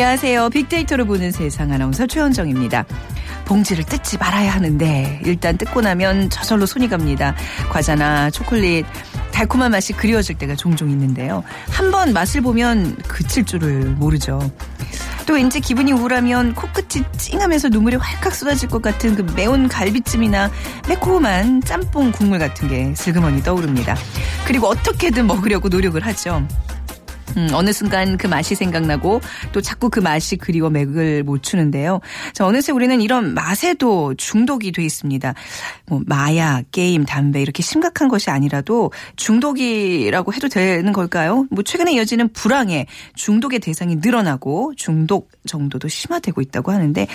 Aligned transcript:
안녕하세요. 0.00 0.48
빅데이터로 0.48 1.04
보는 1.04 1.30
세상 1.30 1.72
아나운서 1.72 2.06
최현정입니다. 2.06 2.86
봉지를 3.44 3.84
뜯지 3.84 4.16
말아야 4.16 4.50
하는데 4.50 5.20
일단 5.26 5.58
뜯고 5.58 5.82
나면 5.82 6.30
저절로 6.30 6.64
손이 6.64 6.88
갑니다. 6.88 7.34
과자나 7.68 8.30
초콜릿 8.30 8.86
달콤한 9.30 9.70
맛이 9.70 9.92
그리워질 9.92 10.38
때가 10.38 10.56
종종 10.56 10.88
있는데요. 10.88 11.44
한번 11.68 12.14
맛을 12.14 12.40
보면 12.40 12.96
그칠 13.08 13.44
줄을 13.44 13.90
모르죠. 13.90 14.40
또 15.26 15.34
왠지 15.34 15.60
기분이 15.60 15.92
우울하면 15.92 16.54
코끝이 16.54 17.04
찡하면서 17.18 17.68
눈물이 17.68 17.96
활칵 17.96 18.34
쏟아질 18.34 18.70
것 18.70 18.80
같은 18.80 19.14
그 19.14 19.30
매운 19.36 19.68
갈비찜이나 19.68 20.50
매콤한 20.88 21.60
짬뽕 21.60 22.10
국물 22.10 22.38
같은 22.38 22.68
게 22.68 22.94
슬그머니 22.94 23.42
떠오릅니다. 23.42 23.94
그리고 24.46 24.68
어떻게든 24.68 25.26
먹으려고 25.26 25.68
노력을 25.68 26.00
하죠. 26.06 26.48
음, 27.36 27.48
어느 27.52 27.72
순간 27.72 28.16
그 28.16 28.26
맛이 28.26 28.54
생각나고 28.54 29.20
또 29.52 29.60
자꾸 29.60 29.90
그 29.90 30.00
맛이 30.00 30.36
그리워 30.36 30.70
맥을 30.70 31.22
못 31.22 31.42
추는데요. 31.42 32.00
자, 32.32 32.46
어느새 32.46 32.72
우리는 32.72 33.00
이런 33.00 33.34
맛에도 33.34 34.14
중독이 34.14 34.72
돼 34.72 34.84
있습니다. 34.84 35.34
뭐 35.86 36.00
마약, 36.06 36.64
게임, 36.72 37.04
담배 37.04 37.42
이렇게 37.42 37.62
심각한 37.62 38.08
것이 38.08 38.30
아니라도 38.30 38.92
중독이라고 39.16 40.34
해도 40.34 40.48
되는 40.48 40.92
걸까요? 40.92 41.46
뭐 41.50 41.62
최근에 41.62 41.92
이어지는 41.94 42.32
불황에 42.32 42.86
중독의 43.14 43.60
대상이 43.60 43.96
늘어나고 43.96 44.74
중독 44.76 45.30
정도도 45.46 45.88
심화되고 45.88 46.40
있다고 46.40 46.72
하는데 46.72 47.06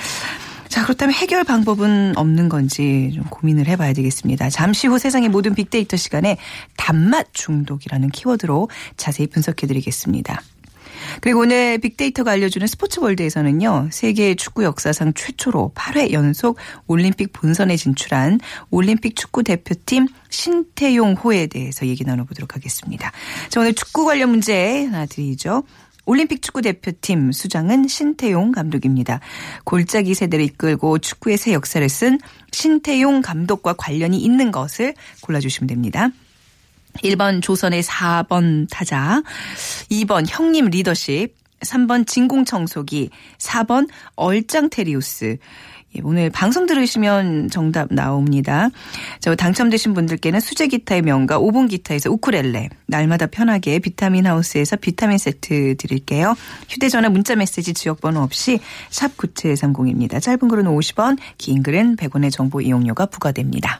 자, 0.70 0.84
그렇다면 0.84 1.14
해결 1.14 1.44
방법은 1.44 2.18
없는 2.18 2.50
건지 2.50 3.12
좀 3.14 3.24
고민을 3.26 3.68
해봐야 3.68 3.94
되겠습니다. 3.94 4.50
잠시 4.50 4.88
후 4.88 4.98
세상의 5.00 5.30
모든 5.30 5.56
빅데이터 5.56 5.98
시간에 5.98 6.38
단맛 6.76 7.28
중독이라는 7.34 8.10
키워드로 8.10 8.70
자세히 8.98 9.28
분석해드리겠습니다. 9.28 10.42
그리고 11.22 11.42
오늘 11.42 11.78
빅데이터가 11.78 12.32
알려주는 12.32 12.66
스포츠 12.68 13.00
월드에서는요, 13.00 13.90
세계 13.92 14.36
축구 14.36 14.64
역사상 14.64 15.14
최초로 15.14 15.72
8회 15.76 16.12
연속 16.12 16.58
올림픽 16.88 17.32
본선에 17.32 17.78
진출한 17.78 18.40
올림픽 18.70 19.16
축구 19.16 19.44
대표팀 19.44 20.08
신태용 20.30 21.14
호에 21.14 21.48
대해서 21.48 21.86
얘기 21.86 22.04
나눠보도록 22.04 22.56
하겠습니다. 22.56 23.12
자, 23.50 23.60
오늘 23.60 23.74
축구 23.74 24.06
관련 24.06 24.30
문제 24.30 24.86
하나 24.86 25.06
드리죠. 25.06 25.64
올림픽 26.06 26.42
축구 26.42 26.62
대표팀 26.62 27.32
수장은 27.32 27.88
신태용 27.88 28.52
감독입니다. 28.52 29.20
골짜기 29.64 30.14
세대를 30.14 30.46
이끌고 30.46 31.00
축구의 31.00 31.38
새 31.38 31.54
역사를 31.54 31.88
쓴 31.90 32.20
신태용 32.52 33.22
감독과 33.22 33.74
관련이 33.74 34.18
있는 34.18 34.52
것을 34.52 34.94
골라주시면 35.22 35.68
됩니다. 35.68 36.10
1번 37.04 37.42
조선의 37.42 37.84
4번 37.84 38.68
타자, 38.70 39.22
2번 39.90 40.26
형님 40.28 40.68
리더십, 40.68 41.36
3번 41.60 42.08
진공청소기, 42.08 43.10
4번 43.38 43.90
얼짱테리우스. 44.16 45.38
예, 45.96 46.02
오늘 46.04 46.30
방송 46.30 46.66
들으시면 46.66 47.50
정답 47.50 47.94
나옵니다. 47.94 48.70
저 49.20 49.36
당첨되신 49.36 49.94
분들께는 49.94 50.40
수제 50.40 50.68
기타의 50.68 51.02
명가 51.02 51.40
5분 51.40 51.70
기타에서 51.70 52.12
우쿨렐레, 52.12 52.70
날마다 52.88 53.28
편하게 53.28 53.80
비타민 53.80 54.28
하우스에서 54.28 54.76
비타민 54.76 55.18
세트 55.18 55.76
드릴게요. 55.78 56.36
휴대전화 56.70 57.10
문자 57.10 57.36
메시지 57.36 57.74
지역번호 57.74 58.22
없이 58.22 58.60
샵 58.90 59.16
9730입니다. 59.18 60.22
짧은 60.22 60.48
글은 60.48 60.66
50원, 60.66 61.18
긴 61.38 61.64
글은 61.64 61.96
100원의 61.96 62.32
정보 62.32 62.62
이용료가 62.62 63.08
부과됩니다. 63.08 63.80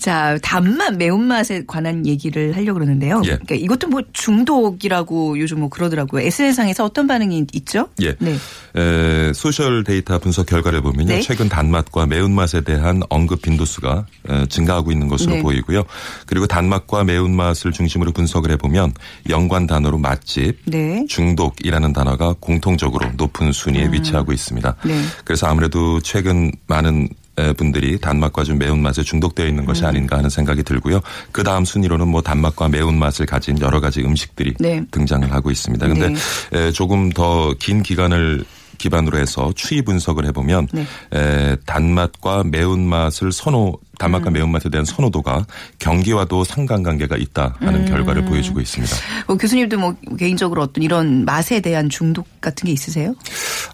자, 0.00 0.38
단맛, 0.42 0.96
매운맛에 0.96 1.64
관한 1.66 2.06
얘기를 2.06 2.56
하려고 2.56 2.78
그러는데요. 2.78 3.20
예. 3.24 3.32
그러니까 3.32 3.54
이것도 3.54 3.88
뭐 3.88 4.00
중독이라고 4.14 5.38
요즘 5.38 5.60
뭐 5.60 5.68
그러더라고요. 5.68 6.22
SNS상에서 6.22 6.86
어떤 6.86 7.06
반응이 7.06 7.46
있죠? 7.52 7.88
예. 8.00 8.16
네. 8.18 8.36
에, 8.76 9.32
social 9.34 9.84
data 9.84 10.18
분석 10.18 10.46
결과를 10.46 10.80
보면요. 10.80 11.06
네. 11.06 11.20
최근 11.20 11.50
단맛과 11.50 12.06
매운맛에 12.06 12.62
대한 12.62 13.02
언급 13.10 13.42
빈도수가 13.42 14.06
에, 14.30 14.46
증가하고 14.46 14.90
있는 14.90 15.06
것으로 15.08 15.34
네. 15.34 15.42
보이고요. 15.42 15.84
그리고 16.24 16.46
단맛과 16.46 17.04
매운맛을 17.04 17.72
중심으로 17.72 18.12
분석을 18.12 18.50
해보면 18.52 18.94
연관 19.28 19.66
단어로 19.66 19.98
맛집, 19.98 20.60
네. 20.64 21.04
중독이라는 21.10 21.92
단어가 21.92 22.34
공통적으로 22.40 23.06
높은 23.18 23.52
순위에 23.52 23.90
위치하고 23.92 24.32
있습니다. 24.32 24.76
네. 24.82 25.02
그래서 25.26 25.46
아무래도 25.46 26.00
최근 26.00 26.52
많은 26.68 27.04
에, 27.04 27.29
분들이 27.56 27.98
단맛과 27.98 28.44
좀 28.44 28.58
매운맛에 28.58 29.02
중독되어 29.02 29.46
있는 29.46 29.64
음. 29.64 29.66
것이 29.66 29.84
아닌가 29.84 30.18
하는 30.18 30.30
생각이 30.30 30.62
들고요. 30.62 31.00
그 31.32 31.42
다음 31.42 31.64
순위로는 31.64 32.08
뭐 32.08 32.22
단맛과 32.22 32.68
매운맛을 32.68 33.26
가진 33.26 33.60
여러 33.60 33.80
가지 33.80 34.00
음식들이 34.02 34.54
네. 34.58 34.82
등장을 34.90 35.30
하고 35.32 35.50
있습니다. 35.50 35.86
근데 35.86 36.14
에, 36.52 36.72
조금 36.72 37.10
더 37.10 37.54
긴 37.58 37.82
기간을 37.82 38.44
기반으로 38.78 39.18
해서 39.18 39.52
추이 39.54 39.82
분석을 39.82 40.24
해보면 40.26 40.68
네. 40.72 40.86
에, 41.12 41.56
단맛과 41.66 42.44
매운맛을 42.44 43.32
선호 43.32 43.78
단맛과 44.00 44.30
음. 44.30 44.32
매운맛에 44.32 44.68
대한 44.70 44.84
선호도가 44.84 45.46
경기와도 45.78 46.42
상관관계가 46.42 47.16
있다 47.16 47.54
하는 47.60 47.82
음. 47.82 47.86
결과를 47.86 48.24
보여주고 48.24 48.60
있습니다. 48.60 48.96
어, 49.28 49.36
교수님도 49.36 49.78
뭐 49.78 49.94
개인적으로 50.18 50.62
어떤 50.62 50.82
이런 50.82 51.24
맛에 51.24 51.60
대한 51.60 51.88
중독 51.88 52.26
같은 52.40 52.66
게 52.66 52.72
있으세요? 52.72 53.14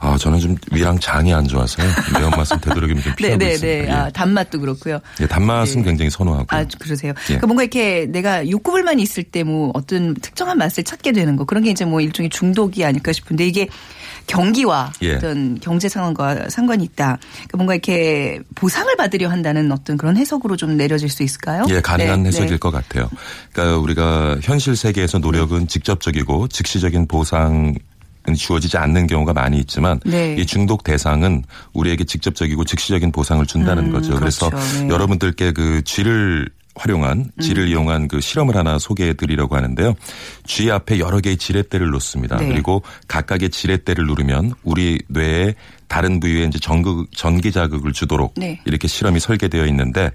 아 0.01 0.19
저는 0.19 0.39
좀 0.41 0.57
위랑 0.73 0.99
장이 0.99 1.33
안 1.33 1.47
좋아서요. 1.47 1.89
매운맛은 2.19 2.61
되도록이면 2.61 3.03
좀 3.03 3.15
피하고 3.17 3.39
네, 3.39 3.47
네, 3.47 3.53
있습니다. 3.55 3.83
네. 3.83 3.89
예. 3.89 3.91
아, 3.91 4.11
단맛도 4.11 4.61
그렇고요. 4.61 4.99
예, 5.21 5.27
단맛은 5.27 5.79
네. 5.79 5.85
굉장히 5.85 6.11
선호하고. 6.11 6.47
아, 6.51 6.65
그러세요. 6.79 7.11
예. 7.11 7.25
그러니까 7.25 7.47
뭔가 7.47 7.63
이렇게 7.63 8.07
내가 8.07 8.47
욕구불만 8.51 9.01
있을 9.01 9.23
때 9.23 9.47
뭐 9.47 9.71
어떤 9.75 10.15
특정한 10.15 10.59
맛을 10.59 10.83
찾게 10.85 11.13
되는 11.13 11.37
거 11.37 11.45
그런 11.45 11.63
게 11.63 11.71
이제 11.71 11.85
뭐 11.85 12.01
일종의 12.01 12.31
중독이 12.31 12.85
아닐까 12.85 13.13
싶은데 13.13 13.47
이게 13.47 13.69
경기와 14.27 14.93
예. 15.03 15.15
어떤 15.15 15.59
경제 15.61 15.89
상황과 15.89 16.49
상관이 16.49 16.83
있다. 16.85 17.19
그러니까 17.33 17.57
뭔가 17.57 17.75
이렇게 17.75 18.41
보상을 18.57 18.95
받으려 18.97 19.29
한다는 19.29 19.71
어떤 19.71 19.97
그런 19.97 20.16
해석으로 20.17 20.57
좀 20.57 20.77
내려질 20.77 21.09
수 21.09 21.23
있을까요? 21.23 21.65
예, 21.69 21.81
가능한 21.81 22.23
네, 22.23 22.29
해석일 22.29 22.51
네. 22.51 22.57
것 22.59 22.71
같아요. 22.71 23.09
그러니까 23.53 23.79
우리가 23.79 24.39
현실 24.43 24.77
세계에서 24.77 25.19
노력은 25.19 25.69
직접적이고 25.69 26.49
즉시적인 26.49 27.07
보상 27.09 27.75
은 28.29 28.35
주어지지 28.35 28.77
않는 28.77 29.07
경우가 29.07 29.33
많이 29.33 29.59
있지만 29.59 30.01
네. 30.05 30.35
이 30.37 30.45
중독 30.47 30.83
대상은 30.83 31.45
우리에게 31.75 32.03
직접적이고 32.03 32.65
즉시적인 32.65 33.13
보상을 33.13 33.45
준다는 33.47 33.87
음, 33.87 33.93
거죠. 33.93 34.17
그래서 34.17 34.51
그렇죠. 34.51 34.83
네. 34.83 34.89
여러분들께 34.89 35.53
그 35.53 35.83
쥐를 35.85 36.49
활용한 36.77 37.31
쥐를 37.41 37.65
음. 37.65 37.69
이용한 37.69 38.09
그 38.09 38.21
실험을 38.21 38.57
하나 38.57 38.79
소개해 38.79 39.15
드리려고 39.15 39.57
하는데요. 39.57 39.95
쥐 40.45 40.71
앞에 40.71 40.99
여러 40.99 41.21
개의 41.21 41.37
지렛대를 41.37 41.89
놓습니다. 41.89 42.37
네. 42.37 42.49
그리고 42.49 42.83
각각의 43.09 43.51
지렛대를 43.51 44.07
누르면 44.07 44.53
우리 44.63 45.01
뇌에 45.09 45.55
다른 45.89 46.21
부위에 46.21 46.45
이제 46.45 46.59
전극, 46.59 47.09
전기 47.13 47.53
자극을 47.53 47.93
주도록 47.93 48.35
네. 48.37 48.61
이렇게 48.65 48.89
실험이 48.89 49.21
설계되어 49.21 49.67
있는데 49.67 50.11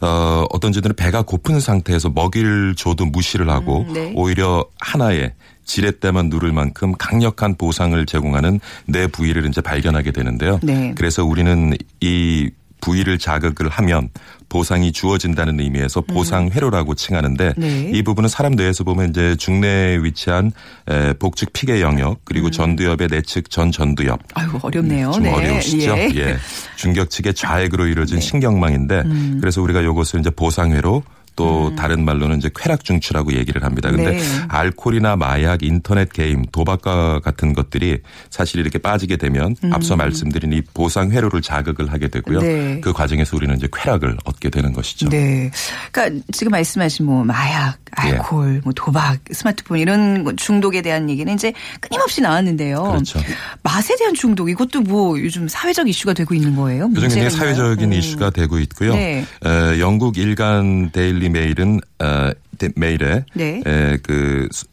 어, 0.00 0.44
어떤 0.50 0.72
쥐들은 0.72 0.96
배가 0.96 1.22
고픈 1.22 1.60
상태에서 1.60 2.10
먹이를 2.10 2.74
줘도 2.74 3.04
무시를 3.06 3.48
하고 3.50 3.84
음, 3.88 3.92
네. 3.92 4.12
오히려 4.16 4.64
하나의 4.80 5.32
지렛대만 5.64 6.30
누를 6.30 6.52
만큼 6.52 6.92
강력한 6.98 7.54
보상을 7.54 8.04
제공하는 8.06 8.58
뇌 8.86 9.06
부위를 9.06 9.46
이제 9.46 9.60
발견하게 9.60 10.10
되는데요. 10.10 10.58
네. 10.62 10.92
그래서 10.96 11.24
우리는 11.24 11.76
이 12.00 12.50
부위를 12.80 13.18
자극을 13.18 13.68
하면 13.68 14.08
보상이 14.48 14.90
주어진다는 14.90 15.60
의미에서 15.60 16.00
보상회로라고 16.02 16.94
칭하는데 16.94 17.54
네. 17.56 17.90
이 17.94 18.02
부분은 18.02 18.28
사람 18.28 18.52
뇌에서 18.52 18.84
보면 18.84 19.10
이제 19.10 19.36
중뇌에 19.36 19.98
위치한 20.02 20.52
에, 20.88 21.12
복측 21.14 21.52
피계 21.52 21.80
영역 21.80 22.20
그리고 22.24 22.50
전두엽의 22.50 23.08
내측 23.10 23.48
전 23.48 23.70
전두엽 23.70 24.18
아이고 24.34 24.58
어렵네요. 24.62 25.12
좀 25.12 25.22
네. 25.22 25.32
어려우시죠? 25.32 25.96
예. 25.96 26.10
예. 26.16 26.36
중격 26.76 27.10
측의 27.10 27.34
좌액으로 27.34 27.86
이루어진 27.86 28.20
신경망인데 28.20 29.02
음. 29.06 29.38
그래서 29.40 29.62
우리가 29.62 29.84
요것을 29.84 30.20
이제 30.20 30.30
보상회로 30.30 31.04
또 31.36 31.74
다른 31.76 32.04
말로는 32.04 32.38
이제 32.38 32.50
쾌락 32.54 32.84
중추라고 32.84 33.32
얘기를 33.32 33.62
합니다. 33.64 33.90
근데 33.90 34.12
네. 34.12 34.22
알코올이나 34.48 35.16
마약, 35.16 35.62
인터넷 35.62 36.12
게임, 36.12 36.44
도박과 36.52 37.20
같은 37.20 37.52
것들이 37.52 37.98
사실 38.30 38.60
이렇게 38.60 38.78
빠지게 38.78 39.16
되면 39.16 39.56
앞서 39.72 39.96
말씀드린 39.96 40.52
이 40.52 40.62
보상 40.74 41.10
회로를 41.10 41.42
자극을 41.42 41.92
하게 41.92 42.08
되고요. 42.08 42.38
음. 42.38 42.42
네. 42.42 42.80
그 42.80 42.92
과정에서 42.92 43.36
우리는 43.36 43.56
이제 43.56 43.68
쾌락을 43.72 44.16
얻게 44.24 44.50
되는 44.50 44.72
것이죠. 44.72 45.08
네. 45.08 45.50
그러니까 45.92 46.24
지금 46.32 46.50
말씀하신 46.50 47.06
뭐 47.06 47.24
마약, 47.24 47.78
예. 48.04 48.12
알코올, 48.12 48.62
뭐 48.64 48.72
도박, 48.74 49.18
스마트폰 49.30 49.78
이런 49.78 50.24
거 50.24 50.34
중독에 50.34 50.82
대한 50.82 51.10
얘기는 51.10 51.32
이제 51.32 51.52
끊임없이 51.80 52.20
나왔는데요. 52.20 52.82
그렇죠. 52.82 53.20
맛에 53.62 53.96
대한 53.96 54.14
중독 54.14 54.48
이것도 54.48 54.82
뭐 54.82 55.18
요즘 55.20 55.48
사회적 55.48 55.88
이슈가 55.88 56.14
되고 56.14 56.34
있는 56.34 56.56
거예요. 56.56 56.88
문제가 56.88 57.14
굉장히 57.14 57.30
사회적인 57.30 57.84
있나요? 57.84 57.98
이슈가 57.98 58.30
되고 58.30 58.58
있고요. 58.58 58.94
네. 58.94 59.24
에, 59.44 59.80
영국 59.80 60.18
일간 60.18 60.90
데일리 60.92 61.19
메일은 61.28 61.80
어, 62.00 62.30
데- 62.58 62.70
메일에 62.76 63.24
네. 63.34 63.62
에, 63.66 63.98
그 64.02 64.48
수- 64.50 64.66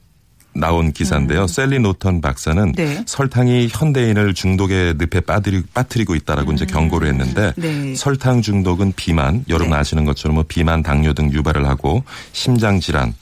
나온 0.54 0.92
기사인데요. 0.92 1.46
셀리 1.46 1.78
노턴 1.78 2.20
박사는 2.20 2.72
네. 2.72 3.04
설탕이 3.06 3.70
현대인을 3.72 4.34
중독의 4.34 4.96
늪에 4.98 5.20
빠뜨리, 5.20 5.62
빠뜨리고 5.72 6.16
있다라고 6.16 6.52
이제 6.54 6.66
경고를 6.66 7.10
했는데 7.10 7.54
네. 7.58 7.94
설탕 7.94 8.42
중독은 8.42 8.94
비만, 8.96 9.46
여러분 9.50 9.70
네. 9.74 9.78
아시는 9.78 10.06
것처럼 10.06 10.34
뭐 10.34 10.46
비만, 10.48 10.82
당뇨 10.82 11.14
등 11.14 11.32
유발을 11.32 11.68
하고 11.68 12.04
심장 12.32 12.80
질환, 12.80 13.14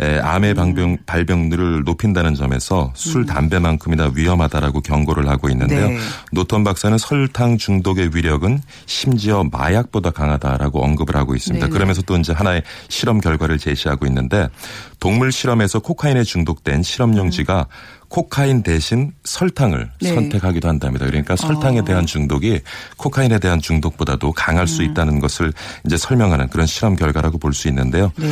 에, 0.00 0.18
암의 0.18 0.54
방병, 0.54 0.98
발병률을 1.06 1.84
높인다는 1.84 2.34
점에서 2.34 2.92
술, 2.94 3.26
담배만큼이나 3.26 4.12
위험하다라고 4.14 4.80
경고를 4.80 5.28
하고 5.28 5.48
있는데요. 5.50 5.88
네. 5.88 5.98
노턴 6.32 6.64
박사는 6.64 6.96
설탕 6.98 7.58
중독의 7.58 8.10
위력은 8.14 8.60
심지어 8.86 9.44
마약보다 9.50 10.10
강하다라고 10.10 10.82
언급을 10.82 11.16
하고 11.16 11.34
있습니다. 11.34 11.66
네네. 11.66 11.72
그러면서 11.72 12.02
또 12.02 12.16
이제 12.16 12.32
하나의 12.32 12.62
실험 12.88 13.20
결과를 13.20 13.58
제시하고 13.58 14.06
있는데 14.06 14.48
동물 14.98 15.32
실험에서 15.32 15.80
코카인에 15.80 16.22
중독된 16.22 16.82
실험용지가 16.82 17.66
코카인 18.12 18.62
대신 18.62 19.10
설탕을 19.24 19.90
네. 20.02 20.14
선택하기도 20.14 20.68
한답니다. 20.68 21.06
그러니까 21.06 21.34
설탕에 21.34 21.78
어. 21.78 21.84
대한 21.84 22.04
중독이 22.04 22.60
코카인에 22.98 23.38
대한 23.38 23.58
중독보다도 23.58 24.32
강할 24.32 24.64
음. 24.64 24.66
수 24.66 24.82
있다는 24.82 25.18
것을 25.18 25.50
이제 25.86 25.96
설명하는 25.96 26.48
그런 26.48 26.66
실험 26.66 26.94
결과라고 26.94 27.38
볼 27.38 27.54
수 27.54 27.68
있는데요. 27.68 28.12
네. 28.16 28.28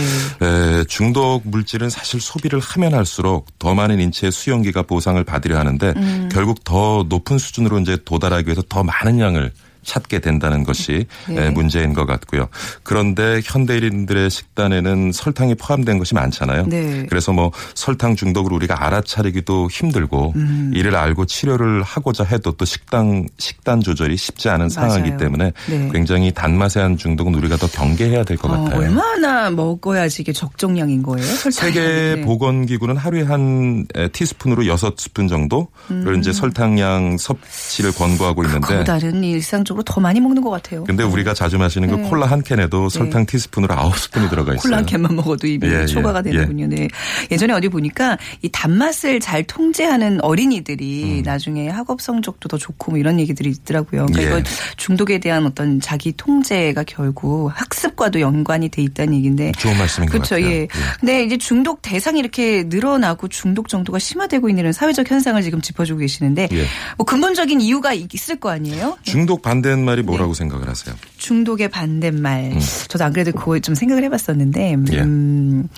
에, 0.47 0.85
중독 0.85 1.43
물질은 1.44 1.88
사실 1.88 2.21
소비를 2.21 2.61
하면 2.61 2.93
할수록 2.93 3.47
더 3.59 3.75
많은 3.75 4.00
인체의 4.00 4.32
수용기가 4.32 4.82
보상을 4.82 5.23
받으려 5.25 5.59
하는데 5.59 5.94
음. 5.97 6.29
결국 6.31 6.62
더 6.65 7.06
높은 7.09 7.38
수준으로 7.38 7.79
이제 7.79 7.97
도달하기 8.05 8.47
위해서 8.49 8.62
더 8.69 8.82
많은 8.82 9.19
양을 9.19 9.50
찾게 9.82 10.21
된다는 10.21 10.65
것이 10.65 11.06
네. 11.29 11.47
에, 11.47 11.50
문제인 11.50 11.93
것 11.94 12.06
같고요. 12.06 12.49
그런데 12.82 13.41
현대인들의 13.44 14.31
식단에는 14.31 15.12
설탕이 15.12 15.55
포함된 15.56 15.99
것이 15.99 16.15
많잖아요. 16.15 16.67
네. 16.67 17.06
그래서 17.09 17.32
뭐 17.32 17.53
설탕 17.75 18.17
중독을 18.17 18.53
우리가 18.53 18.87
알아차리기도 18.87 19.69
힘들고 19.71 20.32
음. 20.37 20.73
이를 20.75 20.97
알고 20.97 21.27
치료를 21.27 21.82
하고자 21.82 22.25
해도 22.25 22.53
또 22.53 22.65
식당 22.65 23.27
식단 23.38 23.81
조절이 23.81 24.17
쉽지 24.17 24.49
않은 24.49 24.69
상황이기. 24.69 25.11
때문에 25.21 25.53
네. 25.69 25.88
굉장히 25.93 26.32
단맛에 26.32 26.81
한 26.81 26.97
중독은 26.97 27.35
우리가 27.35 27.56
더 27.56 27.67
경계해야 27.67 28.23
될것 28.25 28.50
어, 28.50 28.55
같아요. 28.65 28.81
얼마나 28.81 29.50
먹어야지 29.50 30.23
이게 30.23 30.32
적정량인 30.32 31.03
거예요? 31.03 31.27
설탕이? 31.27 31.73
세계 31.73 31.81
네. 32.17 32.21
보건 32.23 32.65
기구는 32.65 32.97
하루에 32.97 33.23
한 33.23 33.87
에, 33.94 34.09
티스푼으로 34.09 34.67
여섯 34.67 34.99
스푼 34.99 35.27
정도를 35.29 36.19
이제 36.19 36.32
설탕량 36.32 37.19
섭취를 37.19 37.93
권고하고 37.93 38.44
있는데 38.44 38.67
그보다는 38.67 39.25
일상 39.25 39.65
적으로 39.70 39.82
더 39.84 40.00
많이 40.00 40.20
먹는 40.20 40.43
것 40.43 40.50
같아요. 40.50 40.84
근데 40.84 41.05
우리가 41.05 41.32
자주 41.32 41.56
마시는 41.58 41.88
그 41.88 42.08
콜라 42.08 42.26
한 42.26 42.43
캔에도 42.43 42.88
설탕 42.88 43.25
티스푼으로 43.25 43.75
아홉 43.75 43.96
스푼이 43.96 44.28
들어가 44.28 44.52
있어요. 44.52 44.62
콜라 44.62 44.78
한 44.78 44.87
캔만 44.87 45.14
먹어도 45.14 45.46
입이 45.46 45.67
예, 45.67 45.82
예, 45.82 45.87
초과가 45.87 46.22
되는군요. 46.22 46.67
네. 46.67 46.88
예전에 47.31 47.52
어디 47.52 47.69
보니까 47.69 48.19
이 48.43 48.49
단맛을 48.50 49.20
잘 49.20 49.44
통제하는 49.44 50.20
어린이들이 50.22 51.22
나중에 51.25 51.69
학업 51.69 52.00
성적도 52.00 52.49
더 52.49 52.58
좋고 52.58 52.93
뭐 52.93 52.99
이런 52.99 53.20
얘기들이 53.20 53.50
있더라고요. 53.50 54.06
그러니까 54.06 54.20
음. 54.20 54.25
예. 54.25 54.26
이건 54.26 54.44
중독에 54.76 55.19
대한 55.19 55.46
어떤 55.46 55.81
자기 55.81 56.12
통제가 56.17 56.84
결국 56.84 57.50
학습과도 57.55 58.20
연관이 58.20 58.69
돼 58.69 58.82
있다는 58.82 59.14
얘기인데. 59.14 59.52
좋은 59.52 59.76
말씀인 59.78 60.08
것 60.08 60.12
그렇죠. 60.12 60.34
같아요. 60.34 60.50
예. 60.50 60.61
예. 60.62 60.69
근데 60.99 61.22
이제 61.22 61.38
중독 61.38 61.82
대상이 61.82 62.19
이렇게 62.19 62.64
늘어나고 62.64 63.28
중독 63.28 63.69
정도가 63.69 63.99
심화되고 64.00 64.49
있는 64.49 64.72
사회적 64.72 65.08
현상을 65.08 65.40
지금 65.43 65.61
짚어주고 65.61 66.00
계시는데 66.00 66.49
예. 66.50 66.64
뭐 66.96 67.05
근본적인 67.06 67.61
이유가 67.61 67.93
있을 67.93 68.40
거 68.40 68.50
아니에요? 68.50 68.99
중독 69.02 69.43
반 69.43 69.59
대말이 69.62 70.02
네. 70.02 70.06
뭐라고 70.06 70.34
생각을 70.34 70.68
하세요? 70.68 70.94
중독의 71.18 71.68
반대말. 71.68 72.58
저도 72.88 73.04
안 73.04 73.12
그래도 73.12 73.32
그거 73.32 73.58
좀 73.58 73.74
생각을 73.74 74.04
해봤었는데, 74.04 74.76
예. 74.92 75.00
음, 75.00 75.68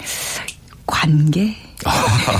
관계? 0.86 1.56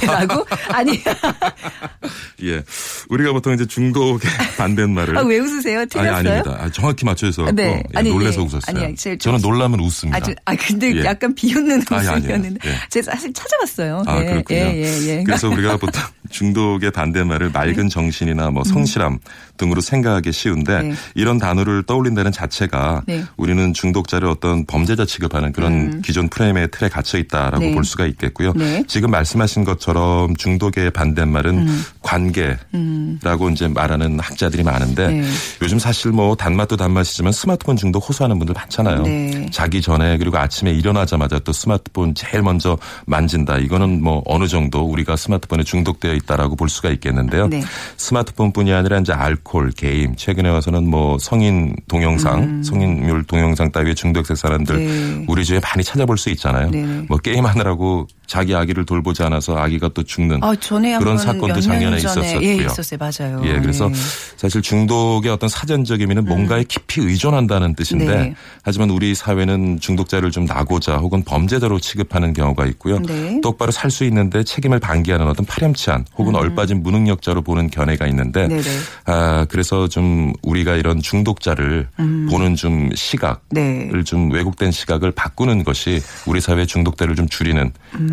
라고? 0.07 0.47
아니, 0.71 1.01
예. 2.45 2.63
우리가 3.09 3.33
보통 3.33 3.53
이제 3.55 3.67
중독의 3.67 4.31
반대말을 4.59 5.19
아, 5.19 5.23
왜 5.23 5.39
웃으세요? 5.39 5.81
아니 5.81 5.89
틀렸어요? 5.89 6.15
아닙니다. 6.15 6.57
아, 6.61 6.71
정확히 6.71 7.05
맞춰서 7.05 7.51
네. 7.53 7.83
예, 7.95 7.99
아니, 7.99 8.11
놀래서 8.11 8.41
예. 8.41 8.45
웃었어요. 8.45 8.61
아니요, 8.77 8.95
제가 8.97 9.17
좀- 9.17 9.19
저는 9.19 9.41
놀라면 9.41 9.81
웃습니다. 9.81 10.17
아, 10.17 10.21
저, 10.21 10.33
아, 10.45 10.55
근데 10.57 10.95
예. 10.97 11.05
약간 11.05 11.35
비웃는 11.35 11.83
아니. 11.91 12.07
웃음이었는데. 12.09 12.69
예. 12.69 12.75
제가 12.91 13.13
사실 13.13 13.33
찾아봤어요. 13.33 14.03
아, 14.07 14.21
예, 14.21 14.25
그렇군요. 14.27 14.59
예, 14.61 14.83
예, 14.83 15.09
예. 15.19 15.25
그래서 15.25 15.49
우리가 15.49 15.77
보통 15.77 16.03
중독의 16.31 16.91
반대말을 16.93 17.51
맑은 17.51 17.89
정신이나 17.89 18.51
뭐 18.51 18.65
성실함 18.65 19.19
등으로 19.59 19.81
생각하기 19.81 20.33
쉬운데 20.33 20.73
음. 20.81 20.89
네. 20.91 20.95
이런 21.15 21.39
단어를 21.39 21.83
떠올린다는 21.85 22.33
자체가 22.33 23.03
네. 23.07 23.25
우리는 23.37 23.73
중독자를 23.75 24.29
어떤 24.29 24.65
범죄자 24.67 25.05
취급하는 25.05 25.53
그런 25.53 26.01
기존 26.03 26.29
프레임의 26.29 26.71
틀에 26.71 26.89
갇혀 26.89 27.19
있다라고 27.19 27.59
음. 27.65 27.69
네. 27.69 27.75
볼 27.75 27.85
수가 27.85 28.07
있겠고요. 28.07 28.53
네. 28.55 28.83
지금 28.89 29.11
말씀 29.11 29.32
하신 29.41 29.65
것처럼 29.65 30.37
중독의 30.37 30.91
반대말은 30.91 31.59
음. 31.59 31.85
관계라고 32.03 33.51
이제 33.51 33.69
말하는 33.69 34.19
학자들이 34.21 34.63
많은데 34.63 35.09
네. 35.09 35.25
요즘 35.63 35.79
사실 35.79 36.11
뭐 36.11 36.35
단맛도 36.35 36.77
단맛이지만 36.77 37.33
스마트폰 37.33 37.77
중독 37.77 38.09
호소하는 38.09 38.39
분들 38.39 38.55
많잖아요. 38.55 39.03
네. 39.03 39.47
자기 39.51 39.81
전에 39.81 40.19
그리고 40.19 40.39
아침에 40.39 40.71
일어나자마자 40.73 41.39
또 41.41 41.53
스마트폰 41.53 42.15
제일 42.15 42.43
먼저 42.43 42.79
만진다. 43.07 43.59
이거는 43.59 44.03
뭐 44.03 44.23
어느 44.27 44.47
정도 44.49 44.83
우리가 44.83 45.17
스마트폰에 45.17 45.63
중독되어 45.65 46.15
있다라고 46.15 46.57
볼 46.57 46.69
수가 46.69 46.91
있겠는데요. 46.91 47.49
네. 47.49 47.63
스마트폰뿐이 47.97 48.73
아니라 48.73 48.99
이제 48.99 49.13
알코올, 49.13 49.73
게임, 49.73 50.17
최근에 50.17 50.49
와서는 50.49 50.89
뭐 50.89 51.19
성인 51.19 51.75
동영상, 51.89 52.63
성인물 52.63 53.25
동영상 53.25 53.71
따위의 53.71 53.95
중독적 53.95 54.37
사람들 54.37 54.75
음. 54.77 55.19
네. 55.21 55.25
우리 55.29 55.45
주에 55.45 55.61
많이 55.61 55.85
찾아볼 55.85 56.19
수 56.19 56.31
있잖아요. 56.31 56.71
네네. 56.71 57.07
뭐 57.09 57.19
게임 57.19 57.47
하느라고 57.47 58.07
자기 58.27 58.55
아기를 58.55 58.85
돌보지 58.85 59.23
않아서 59.23 59.57
아기가 59.57 59.91
또 59.95 60.03
죽는 60.03 60.43
아, 60.43 60.55
전에 60.59 60.99
그런 60.99 61.19
사건도 61.19 61.61
작년에 61.61 61.99
있었었고요. 61.99 62.43
예, 62.43 62.55
있었어요. 62.57 62.99
맞아요. 62.99 63.43
예, 63.45 63.61
그래서 63.61 63.89
네. 63.89 63.95
사실 64.37 64.63
중독의 64.63 65.31
어떤 65.31 65.49
사전적 65.49 66.01
의미는 66.01 66.25
뭔가에 66.25 66.65
깊이 66.65 67.01
의존한다는 67.03 67.75
뜻인데 67.75 68.05
음. 68.07 68.09
네. 68.09 68.35
하지만 68.63 68.91
우리 68.91 69.15
사회는 69.15 69.81
중독자를 69.81 70.31
좀 70.31 70.45
나고자 70.47 70.97
혹은 70.97 71.23
범죄자로 71.23 71.79
취급하는 71.79 72.33
경우가 72.33 72.67
있고요. 72.67 72.99
네. 73.01 73.41
똑바로 73.43 73.71
살 73.71 73.93
수 73.93 74.05
있는데 74.05 74.43
책임을 74.43 74.81
방기하는 74.81 75.29
어떤 75.29 75.45
파렴치한 75.45 76.07
혹은 76.17 76.35
얼빠진 76.35 76.83
무능력자로 76.83 77.43
보는 77.43 77.69
견해가 77.69 78.07
있는데 78.07 78.45
음. 78.45 78.49
네네. 78.49 78.63
아, 79.05 79.47
그래서 79.51 79.87
좀 79.87 80.33
우리가 80.43 80.77
이런 80.77 81.03
중독자를 81.03 81.89
보는 82.31 82.57
좀 82.57 82.89
시각을 82.95 83.37
네. 83.51 83.91
좀 84.05 84.31
왜곡된 84.33 84.71
시각을 84.73 85.11
바꾸는 85.13 85.63
것이 85.65 86.01
우리 86.27 86.41
사회 86.41 86.65
중독자를 86.65 87.15
좀 87.17 87.29
줄이는 87.29 87.71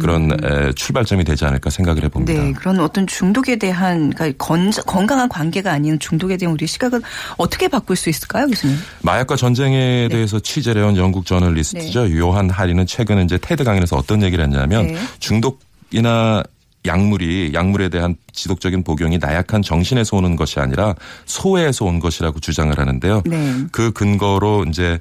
그런 0.10 0.32
에, 0.44 0.72
출발점이 0.74 1.24
되지 1.24 1.46
않을까 1.46 1.70
생각을 1.70 2.04
해봅니다. 2.06 2.42
음. 2.42 2.48
네, 2.48 2.54
그런 2.54 2.80
어떤 2.80 3.06
중독에 3.06 3.58
대한 3.58 4.10
그러니까 4.10 4.44
건, 4.44 4.72
건강한 4.88 5.30
관계가 5.30 5.72
아닌 5.72 6.00
중독에 6.00 6.36
대한 6.38 6.54
우리 6.54 6.66
시각을 6.66 7.01
어떻게 7.38 7.68
바꿀 7.68 7.96
수 7.96 8.10
있을까요, 8.10 8.48
교수님? 8.48 8.75
마약과 9.04 9.36
전쟁에 9.36 10.08
대해서 10.10 10.39
취재를 10.39 10.82
해온 10.82 10.98
영국 10.98 11.28
저널리스트죠. 11.28 12.18
요한 12.18 12.50
하리는 12.50 12.86
최근에 12.86 13.24
이제 13.24 13.38
테드 13.38 13.63
강연에서 13.63 13.98
어떤 13.98 14.24
얘기를 14.24 14.44
했냐면 14.44 14.88
네. 14.88 14.98
중독이나 15.20 16.44
약물이 16.86 17.51
약물에 17.54 17.89
대한 17.89 18.16
지속적인 18.32 18.84
복용이 18.84 19.20
나약한 19.20 19.62
정신에서 19.62 20.18
오는 20.18 20.36
것이 20.36 20.60
아니라 20.60 20.96
소외에서 21.25 21.86
온 21.86 22.00
것이라고 22.00 22.39
주장을 22.39 22.75
하는데요. 22.75 23.24
네. 23.25 23.54
그 23.72 23.92
근거로 23.92 24.66
이제 24.70 25.00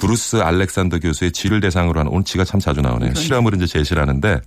브루스 0.00 0.36
알렉산더 0.36 0.98
교수의 0.98 1.30
쥐를 1.30 1.60
대상으로 1.60 2.00
한 2.00 2.08
오늘 2.08 2.24
쥐가 2.24 2.44
참 2.44 2.58
자주 2.58 2.80
나오네요. 2.80 3.14
실험을 3.14 3.54
이제 3.54 3.66
제시를 3.66 4.02
하는데 4.02 4.40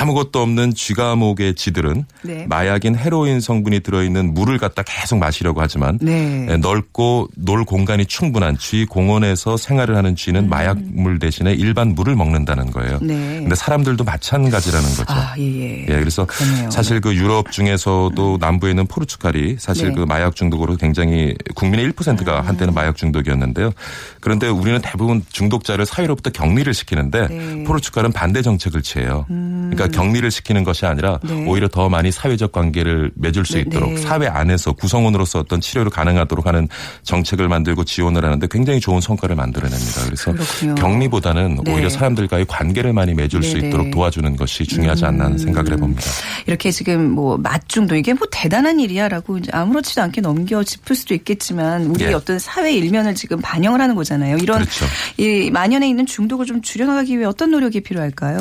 아무것도 0.00 0.40
없는 0.40 0.74
쥐 0.74 0.98
감옥의 0.98 1.54
쥐들은 1.54 2.04
네. 2.22 2.46
마약인 2.48 2.96
헤로인 2.96 3.40
성분이 3.40 3.80
들어있는 3.80 4.34
물을 4.34 4.58
갖다 4.58 4.82
계속 4.82 5.18
마시려고 5.18 5.60
하지만 5.60 5.98
네. 6.02 6.46
예, 6.50 6.56
넓고 6.56 7.28
놀 7.36 7.64
공간이 7.64 8.06
충분한 8.06 8.58
쥐 8.58 8.86
공원에서 8.86 9.56
생활을 9.56 9.96
하는 9.96 10.16
쥐는 10.16 10.48
마약물 10.48 11.18
대신에 11.18 11.52
일반 11.52 11.94
물을 11.94 12.16
먹는다는 12.16 12.70
거예요. 12.72 12.98
네. 13.02 13.14
근데 13.40 13.54
사람들도 13.54 14.02
마찬가지라는 14.02 14.88
거죠. 14.90 15.04
아, 15.08 15.34
예, 15.38 15.44
예. 15.44 15.86
예, 15.88 15.98
그래서 15.98 16.24
그러네요. 16.26 16.70
사실 16.70 17.00
그 17.00 17.14
유럽 17.14 17.52
중에서도 17.52 18.38
남부에 18.40 18.70
있는 18.70 18.86
포르투갈이 18.86 19.56
사실 19.58 19.88
네. 19.90 19.94
그 19.94 20.00
마약 20.00 20.34
중독으로 20.34 20.76
굉장히 20.76 21.34
국민의 21.54 21.90
1%가 21.90 22.40
한때는 22.40 22.72
마약 22.72 22.96
중독이었는데요. 22.96 23.72
그런데 24.20 24.48
우리는 24.48 24.80
대부분 24.86 25.24
중독자를 25.30 25.84
사회로부터 25.84 26.30
격리를 26.30 26.72
시키는데 26.72 27.26
네. 27.28 27.64
포르투갈은 27.64 28.12
반대 28.12 28.40
정책을 28.40 28.82
취해요. 28.82 29.26
그러니까 29.28 29.88
격리를 29.88 30.30
시키는 30.30 30.62
것이 30.62 30.86
아니라 30.86 31.18
네. 31.24 31.44
오히려 31.46 31.66
더 31.66 31.88
많이 31.88 32.12
사회적 32.12 32.52
관계를 32.52 33.10
맺을 33.16 33.44
수 33.44 33.54
네, 33.54 33.60
있도록 33.60 33.90
네. 33.90 33.96
사회 33.96 34.28
안에서 34.28 34.72
구성원으로서 34.72 35.40
어떤 35.40 35.60
치료를 35.60 35.90
가능하도록 35.90 36.46
하는 36.46 36.68
정책을 37.02 37.48
만들고 37.48 37.84
지원을 37.84 38.24
하는데 38.24 38.46
굉장히 38.50 38.78
좋은 38.78 39.00
성과를 39.00 39.34
만들어냅니다. 39.34 40.04
그래서 40.04 40.32
그렇군요. 40.32 40.74
격리보다는 40.76 41.58
네. 41.64 41.74
오히려 41.74 41.88
사람들과의 41.88 42.46
관계를 42.46 42.92
많이 42.92 43.14
맺을 43.14 43.42
수 43.42 43.54
네, 43.54 43.62
네. 43.62 43.68
있도록 43.68 43.90
도와주는 43.90 44.36
것이 44.36 44.64
중요하지 44.64 45.04
않나 45.04 45.24
하는 45.24 45.38
생각을 45.38 45.72
해봅니다. 45.72 46.02
이렇게 46.46 46.70
지금 46.70 47.10
뭐 47.10 47.36
맛중독 47.36 47.98
이게 47.98 48.12
뭐 48.12 48.28
대단한 48.30 48.78
일이야라고 48.78 49.38
이제 49.38 49.50
아무렇지도 49.52 50.02
않게 50.02 50.20
넘겨 50.20 50.62
짚을 50.62 50.94
수도 50.94 51.14
있겠지만 51.14 51.86
우리의 51.86 52.10
예. 52.10 52.14
어떤 52.14 52.38
사회 52.38 52.72
일면을 52.72 53.14
지금 53.14 53.40
반영을 53.40 53.80
하는 53.80 53.94
거잖아요. 53.96 54.36
이런 54.36 54.58
그렇죠. 54.58 54.75
이 55.16 55.50
만연해 55.50 55.88
있는 55.88 56.06
중독을 56.06 56.46
좀 56.46 56.62
줄여나가기 56.62 57.16
위해 57.16 57.26
어떤 57.26 57.50
노력이 57.50 57.80
필요할까요? 57.80 58.38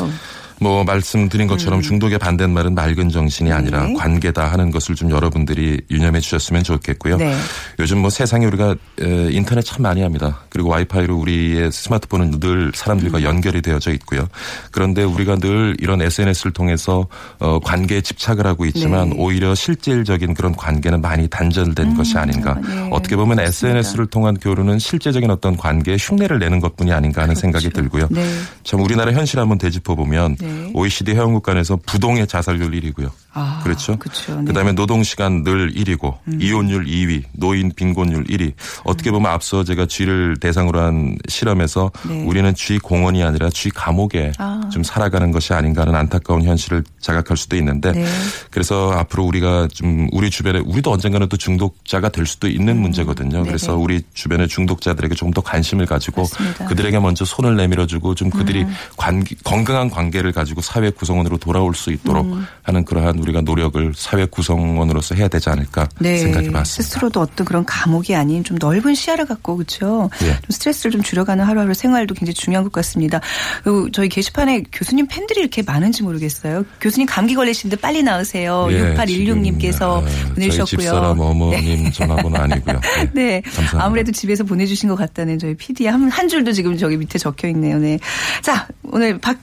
뭐 0.59 0.83
말씀드린 0.83 1.47
것처럼 1.47 1.81
중독의 1.81 2.17
반대말은 2.19 2.75
맑은 2.75 3.09
정신이 3.09 3.51
아니라 3.51 3.83
음. 3.83 3.93
네. 3.93 3.93
관계다 3.93 4.51
하는 4.51 4.71
것을 4.71 4.95
좀 4.95 5.11
여러분들이 5.11 5.81
유념해 5.91 6.19
주셨으면 6.19 6.63
좋겠고요. 6.63 7.17
네. 7.17 7.35
요즘 7.79 7.99
뭐 7.99 8.09
세상에 8.09 8.45
우리가 8.45 8.75
에, 9.01 9.29
인터넷 9.31 9.61
참 9.63 9.81
많이 9.83 10.01
합니다. 10.01 10.39
그리고 10.49 10.69
와이파이로 10.69 11.15
우리의 11.17 11.71
스마트폰은 11.71 12.39
늘 12.39 12.71
사람들과 12.73 13.19
음. 13.19 13.23
연결이 13.23 13.61
되어져 13.61 13.91
있고요. 13.93 14.27
그런데 14.71 15.03
우리가 15.03 15.37
늘 15.37 15.75
이런 15.79 16.01
SNS를 16.01 16.53
통해서 16.53 17.07
어, 17.39 17.59
관계에 17.59 18.01
집착을 18.01 18.45
하고 18.47 18.65
있지만 18.65 19.09
네. 19.09 19.15
오히려 19.17 19.55
실질적인 19.55 20.33
그런 20.33 20.55
관계는 20.55 21.01
많이 21.01 21.27
단절된 21.27 21.95
것이 21.95 22.17
아닌가. 22.17 22.55
네. 22.55 22.89
어떻게 22.91 23.15
보면 23.15 23.37
맞습니다. 23.37 23.79
SNS를 23.79 24.07
통한 24.07 24.35
교류는 24.35 24.79
실제적인 24.79 25.29
어떤 25.29 25.57
관계에 25.57 25.97
흉내를 25.99 26.39
내는 26.39 26.59
것뿐이 26.59 26.91
아닌가 26.93 27.23
하는 27.23 27.35
생각이 27.35 27.69
들고요. 27.71 28.07
네. 28.09 28.25
참 28.63 28.81
우리나라 28.81 29.11
현실 29.11 29.39
한번 29.39 29.57
되짚어 29.57 29.95
보면 29.95 30.37
네. 30.45 30.71
OECD 30.73 31.13
회원국 31.13 31.43
간에서 31.43 31.77
부동의 31.85 32.27
자살률 32.27 32.71
1위고요. 32.71 33.09
아, 33.33 33.59
그렇죠. 33.63 33.97
그렇죠. 33.97 34.33
네. 34.33 34.39
음. 34.39 34.45
그다음에 34.45 34.71
노동 34.71 35.03
시간 35.03 35.43
늘 35.43 35.73
1위고 35.73 36.15
이혼율 36.39 36.85
2위, 36.85 37.23
노인 37.33 37.71
빈곤율 37.75 38.23
1위. 38.25 38.53
어떻게 38.83 39.11
보면 39.11 39.29
앞서 39.31 39.63
제가 39.63 39.85
쥐를 39.87 40.37
대상으로 40.39 40.79
한 40.79 41.17
실험에서 41.27 41.91
네. 42.07 42.23
우리는 42.23 42.53
쥐 42.55 42.77
공원이 42.79 43.23
아니라 43.23 43.49
쥐 43.49 43.69
감옥에 43.69 44.31
아. 44.37 44.61
좀 44.71 44.83
살아가는 44.83 45.31
것이 45.31 45.53
아닌가 45.53 45.81
하는 45.81 45.95
안타까운 45.95 46.43
현실을 46.43 46.83
자각할 47.01 47.35
수도 47.37 47.55
있는데 47.57 47.91
네. 47.91 48.05
그래서 48.51 48.91
앞으로 48.91 49.23
우리가 49.25 49.67
좀 49.73 50.07
우리 50.13 50.29
주변에 50.29 50.59
우리도 50.59 50.91
언젠가는 50.91 51.27
또 51.27 51.35
중독자가 51.37 52.09
될 52.09 52.25
수도 52.25 52.47
있는 52.47 52.77
문제거든요. 52.79 53.43
그래서 53.43 53.73
음. 53.73 53.75
네네. 53.79 53.83
우리 53.83 54.01
주변의 54.13 54.47
중독자들에게 54.47 55.13
좀더 55.15 55.41
관심을 55.41 55.85
가지고 55.85 56.21
맞습니다. 56.21 56.63
음. 56.63 56.67
그들에게 56.69 56.99
먼저 56.99 57.25
손을 57.25 57.55
내밀어 57.57 57.85
주고 57.85 58.15
좀 58.15 58.29
그들이 58.29 58.65
관계- 58.97 59.35
건강한 59.43 59.89
관계를 59.89 60.31
가지고 60.35 60.61
사회 60.61 60.89
구성원으로 60.91 61.37
돌아올 61.37 61.73
수 61.73 61.91
있도록 61.91 62.25
음. 62.25 62.45
하는 62.61 62.85
그러한 62.85 63.17
우리가 63.17 63.41
노력을 63.41 63.93
사회 63.95 64.25
구성원으로서 64.25 65.15
해야 65.15 65.27
되지 65.27 65.49
않을까 65.49 65.87
네. 65.99 66.17
생각해 66.17 66.51
봤습니다. 66.51 66.63
스스로도 66.63 67.21
어떤 67.21 67.45
그런 67.45 67.65
감옥이 67.65 68.15
아닌 68.15 68.43
좀 68.43 68.57
넓은 68.59 68.93
시야를 68.93 69.25
갖고 69.25 69.55
그렇죠. 69.55 70.09
예. 70.21 70.27
좀 70.27 70.41
스트레스를 70.49 70.91
좀 70.91 71.01
줄여가는 71.01 71.43
하루하루 71.43 71.73
생활도 71.73 72.13
굉장히 72.13 72.35
중요한 72.35 72.63
것 72.63 72.71
같습니다. 72.73 73.21
그리고 73.63 73.89
저희 73.91 74.09
게시판에 74.09 74.63
교수님 74.71 75.07
팬들이 75.07 75.39
이렇게 75.39 75.63
많은지 75.63 76.03
모르겠어요. 76.03 76.65
교수님 76.81 77.07
감기 77.07 77.33
걸리시는데 77.33 77.81
빨리 77.81 78.03
나으세요. 78.03 78.67
예, 78.71 78.93
6816님께서 78.95 79.71
지금, 79.71 79.87
어, 79.87 80.33
보내주셨고요. 80.35 80.65
저희 80.65 80.65
집사람 80.65 81.19
어머님 81.19 81.91
전화번호 81.91 82.37
아니고요. 82.37 82.79
네. 83.13 83.25
네. 83.25 83.41
감사합니다. 83.41 83.85
아무래도 83.85 84.11
집에서 84.11 84.43
보내주신 84.43 84.89
것 84.89 84.95
같다는 84.95 85.39
저희 85.39 85.55
PD의 85.55 85.91
한, 85.91 86.09
한 86.09 86.27
줄도 86.27 86.51
지금 86.51 86.77
저기 86.77 86.97
밑에 86.97 87.17
적혀 87.17 87.47
있네요. 87.49 87.77
네. 87.77 87.99
자, 88.41 88.67
오늘 88.83 89.17
박 89.17 89.37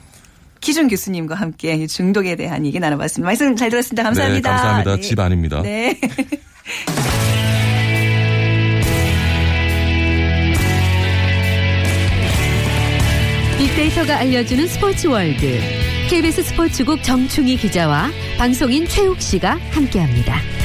기준 0.63 0.89
교수님과 0.89 1.35
함께 1.35 1.75
이 1.75 1.87
중독에 1.87 2.37
대한 2.37 2.65
얘기 2.65 2.81
나눠봤습니다. 2.81 3.27
말씀 3.27 3.55
잘 3.57 3.69
들었습니다. 3.69 4.05
감사합니다. 4.05 4.51
네, 4.51 4.57
감사합니다. 4.57 4.97
네. 4.97 5.03
집 5.03 5.21
아닙니다. 5.21 5.61
네. 5.61 6.01
빅데이터가 13.59 14.19
알려주는 14.19 14.67
스포츠 14.69 15.09
월드. 15.09 15.61
KBS 16.09 16.43
스포츠국 16.43 17.03
정충희 17.03 17.57
기자와 17.57 18.11
방송인 18.39 18.87
최욱 18.87 19.21
씨가 19.21 19.59
함께합니다. 19.71 20.62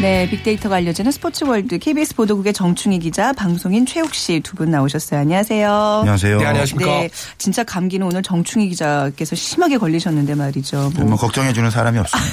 네, 0.00 0.28
빅데이터가 0.30 0.76
알려주는 0.76 1.10
스포츠월드 1.10 1.78
KBS 1.78 2.14
보도국의 2.14 2.52
정충희 2.52 3.00
기자, 3.00 3.32
방송인 3.32 3.84
최욱 3.84 4.14
씨 4.14 4.40
두 4.40 4.54
분 4.54 4.70
나오셨어요. 4.70 5.20
안녕하세요. 5.20 5.72
안녕하세요. 6.00 6.38
네, 6.38 6.46
안녕하십니까. 6.46 6.90
네, 7.00 7.10
진짜 7.36 7.64
감기는 7.64 8.06
오늘 8.06 8.22
정충희 8.22 8.68
기자께서 8.68 9.34
심하게 9.34 9.76
걸리셨는데 9.76 10.36
말이죠. 10.36 10.92
뭐 10.94 11.04
뭐 11.08 11.16
걱정해 11.16 11.52
주는 11.52 11.68
사람이 11.70 11.98
없습니다. 11.98 12.30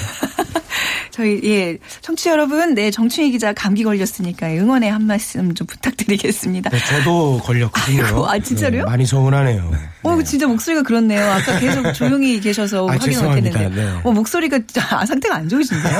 저희 1.10 1.40
예 1.44 1.78
청취 2.00 2.28
여러분, 2.28 2.74
네 2.74 2.90
정충희 2.90 3.30
기자 3.30 3.52
감기 3.52 3.84
걸렸으니까 3.84 4.48
응원의 4.48 4.90
한 4.90 5.06
말씀 5.06 5.54
좀 5.54 5.66
부탁드리겠습니다. 5.66 6.70
네, 6.70 6.78
저도 6.78 7.40
걸렸거든요. 7.44 8.04
아이고, 8.04 8.28
아, 8.28 8.38
진짜로요? 8.38 8.84
네, 8.84 8.90
많이 8.90 9.06
서운하네요. 9.06 9.70
어, 10.02 10.22
진짜 10.22 10.46
목소리가 10.46 10.82
그렇네요. 10.82 11.24
아까 11.30 11.58
계속 11.58 11.92
조용히 11.92 12.40
계셔서 12.40 12.88
아, 12.88 12.92
확인. 12.92 13.18
못했는데. 13.18 13.68
네. 13.70 13.92
어, 14.04 14.12
목소리가 14.12 14.60
아, 14.90 15.04
상태가 15.04 15.36
안 15.36 15.48
좋으신데요? 15.48 15.98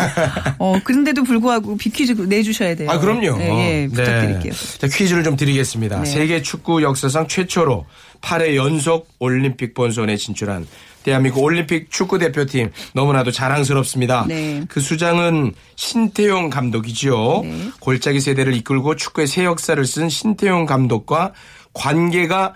어, 0.59 0.79
그런데도 0.85 1.25
불구하고 1.25 1.76
비퀴즈 1.76 2.12
내주셔야 2.12 2.75
돼요. 2.76 2.91
아, 2.91 2.99
그럼요. 2.99 3.37
네, 3.38 3.83
예, 3.83 3.88
부탁드릴게요. 3.88 4.53
네. 4.53 4.79
자, 4.79 4.87
퀴즈를 4.87 5.25
좀 5.25 5.37
드리겠습니다. 5.37 6.00
네. 6.00 6.07
세계 6.07 6.43
축구 6.43 6.83
역사상 6.83 7.26
최초로 7.29 7.85
8회 8.20 8.56
연속 8.56 9.08
올림픽 9.18 9.75
본선에 9.75 10.16
진출한 10.16 10.66
대한민국 11.02 11.44
올림픽 11.44 11.90
축구 11.90 12.18
대표팀 12.18 12.73
너무나도 12.92 13.30
자랑스럽습니다. 13.30 14.26
네. 14.26 14.64
그 14.68 14.80
수장은 14.80 15.52
신태용 15.76 16.50
감독이지요. 16.50 17.42
네. 17.42 17.70
골짜기 17.78 18.20
세대를 18.20 18.54
이끌고 18.56 18.96
축구의 18.96 19.28
새 19.28 19.44
역사를 19.44 19.85
쓴 19.87 20.08
신태용 20.08 20.66
감독과 20.66 21.32
관계가 21.75 22.54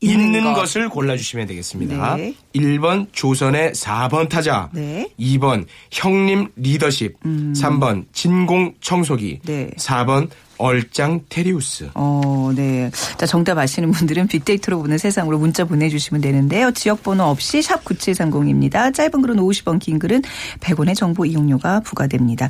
있는 0.00 0.42
것. 0.42 0.54
것을 0.54 0.88
골라주시면 0.88 1.46
되겠습니다. 1.46 2.16
네. 2.16 2.34
1번 2.54 3.06
조선의 3.12 3.72
4번 3.72 4.28
타자. 4.28 4.68
네. 4.72 5.08
2번 5.20 5.66
형님 5.92 6.48
리더십. 6.56 7.20
3번 7.22 8.06
진공 8.12 8.74
청소기. 8.80 9.40
네. 9.44 9.70
4번 9.76 10.28
얼짱 10.62 11.22
테리우스. 11.28 11.90
어, 11.94 12.52
네. 12.54 12.90
자, 13.16 13.26
정답 13.26 13.58
아시는 13.58 13.90
분들은 13.90 14.28
빅데이터로 14.28 14.78
보는 14.78 14.96
세상으로 14.96 15.38
문자 15.38 15.64
보내주시면 15.64 16.20
되는데요. 16.20 16.70
지역번호 16.70 17.24
없이 17.24 17.62
샵 17.62 17.84
9730입니다. 17.84 18.94
짧은 18.94 19.22
글은 19.22 19.36
50원, 19.36 19.80
긴 19.80 19.98
글은 19.98 20.22
100원의 20.60 20.94
정보 20.94 21.24
이용료가 21.24 21.80
부과됩니다. 21.80 22.48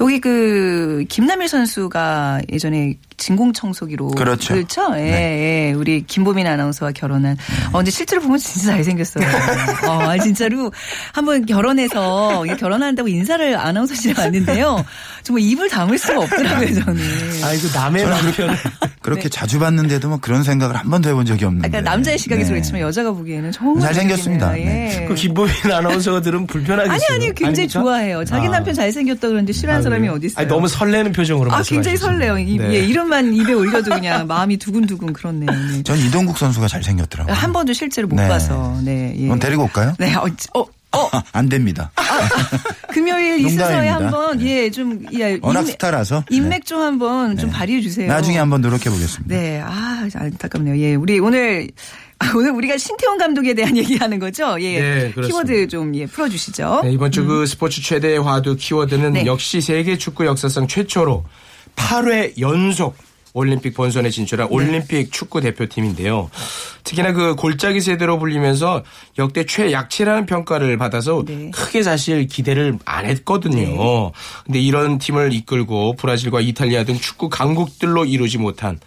여기 0.00 0.20
그, 0.20 1.04
김남일 1.08 1.48
선수가 1.48 2.42
예전에 2.50 2.98
진공청소기로. 3.22 4.08
그렇죠. 4.08 4.54
그렇죠. 4.54 4.82
예, 4.96 5.00
네. 5.00 5.68
예. 5.68 5.72
우리 5.72 6.04
김보민 6.06 6.46
아나운서와 6.46 6.92
결혼한. 6.92 7.36
어, 7.72 7.78
근데 7.78 7.90
실제로 7.90 8.20
보면 8.22 8.38
진짜 8.38 8.72
잘생겼어요. 8.72 9.24
어, 9.88 9.92
아, 10.02 10.18
진짜로. 10.18 10.72
한번 11.12 11.46
결혼해서, 11.46 12.44
결혼한다고 12.58 13.08
인사를 13.08 13.56
아나운서실에 13.56 14.20
왔는데요. 14.20 14.84
정말 15.22 15.42
입을 15.44 15.68
다물 15.68 15.98
수가 15.98 16.20
없더라고요, 16.20 16.74
저는. 16.74 17.00
아이고 17.44 17.68
남의 17.72 18.04
남편을 18.06 18.56
그렇게 19.02 19.28
자주 19.28 19.58
봤는데도 19.58 20.08
뭐 20.08 20.18
그런 20.20 20.42
생각을 20.42 20.76
한 20.76 20.88
번도 20.88 21.08
해본 21.08 21.26
적이 21.26 21.44
없는데. 21.46 21.68
네. 21.68 21.70
그러니까 21.70 21.90
남자의 21.90 22.18
시각에서 22.18 22.48
네. 22.48 22.54
그렇지만 22.54 22.80
여자가 22.82 23.12
보기에는 23.12 23.52
정말 23.52 23.82
잘생겼습니다. 23.82 24.46
잘생기네요. 24.46 25.02
예. 25.02 25.04
그 25.06 25.14
김보민 25.14 25.52
아나운서가 25.72 26.20
들으면 26.20 26.46
불편하겠어요. 26.46 26.92
아니 26.94 27.02
아니 27.10 27.34
굉장히 27.34 27.46
아닙니까? 27.46 27.80
좋아해요. 27.80 28.24
자기 28.24 28.46
아. 28.46 28.50
남편 28.50 28.74
잘생겼다 28.74 29.28
그러는데 29.28 29.52
싫어하는 29.52 29.82
사람이 29.82 30.00
그래요? 30.02 30.14
어디 30.16 30.26
있어요? 30.26 30.40
아니, 30.40 30.48
너무 30.48 30.68
설레는 30.68 31.12
표정으로 31.12 31.52
아. 31.52 31.62
굉장히 31.62 31.96
설레요. 31.96 32.38
이, 32.38 32.56
네. 32.56 32.74
예, 32.74 32.78
이름만 32.80 33.34
입에 33.34 33.52
올려도 33.52 33.90
그냥 33.90 34.26
마음이 34.28 34.56
두근두근 34.56 35.12
그렇네요. 35.12 35.50
네. 35.50 35.82
전 35.82 35.98
이동국 35.98 36.38
선수가 36.38 36.68
잘생겼더라고요. 36.68 37.34
한 37.34 37.52
번도 37.52 37.72
실제로 37.72 38.08
못 38.08 38.16
네. 38.16 38.28
봐서 38.28 38.78
네. 38.84 39.14
예. 39.16 39.22
한번 39.22 39.38
데리고 39.40 39.64
올까요? 39.64 39.94
네. 39.98 40.14
어, 40.14 40.26
어, 40.54 40.64
안 41.32 41.48
됩니다. 41.48 41.90
금요일 42.92 43.40
이 43.40 43.48
순서에 43.48 43.90
농담입니다. 43.90 43.94
한번 44.04 44.40
예좀 44.40 45.06
예, 45.14 45.38
워낙 45.42 45.60
인맥, 45.60 45.72
스타라서. 45.72 46.24
인맥 46.30 46.66
좀 46.66 46.80
한번 46.80 47.36
좀 47.36 47.50
네. 47.50 47.56
발휘해 47.56 47.80
주세요. 47.80 48.06
나중에 48.06 48.38
한번 48.38 48.60
노력해 48.60 48.90
보겠습니다. 48.90 49.34
네, 49.34 49.60
아 49.64 50.06
안타깝네요. 50.14 50.78
예, 50.78 50.94
우리 50.94 51.18
오늘 51.18 51.68
아, 52.18 52.32
오늘 52.36 52.50
우리가 52.52 52.76
신태용 52.76 53.18
감독에 53.18 53.54
대한 53.54 53.76
얘기하는 53.78 54.18
거죠. 54.18 54.56
예, 54.60 54.80
네. 54.80 55.12
키워드 55.22 55.68
좀 55.68 55.94
예, 55.96 56.06
풀어주시죠. 56.06 56.82
네, 56.84 56.92
이번 56.92 57.10
주그 57.10 57.46
스포츠 57.46 57.82
최대 57.82 58.16
화두 58.16 58.56
키워드는 58.56 59.04
음. 59.06 59.12
네. 59.14 59.26
역시 59.26 59.60
세계 59.60 59.96
축구 59.98 60.26
역사상 60.26 60.68
최초로 60.68 61.24
8회 61.76 62.38
연속 62.38 62.96
올림픽 63.34 63.74
본선에 63.74 64.10
진출한 64.10 64.48
네. 64.48 64.54
올림픽 64.54 65.10
축구 65.10 65.40
대표팀인데요. 65.40 66.30
특히나 66.84 67.12
그 67.12 67.34
골짜기 67.34 67.80
세대로 67.80 68.18
불리면서 68.18 68.82
역대 69.18 69.46
최약체라는 69.46 70.26
평가를 70.26 70.76
받아서 70.76 71.24
네. 71.26 71.50
크게 71.50 71.82
사실 71.82 72.26
기대를 72.26 72.78
안 72.84 73.06
했거든요. 73.06 74.12
근데 74.44 74.60
이런 74.60 74.98
팀을 74.98 75.32
이끌고 75.32 75.94
브라질과 75.96 76.40
이탈리아 76.40 76.84
등 76.84 76.96
축구 76.96 77.28
강국들로 77.28 78.04
이루지 78.04 78.38
못한 78.38 78.78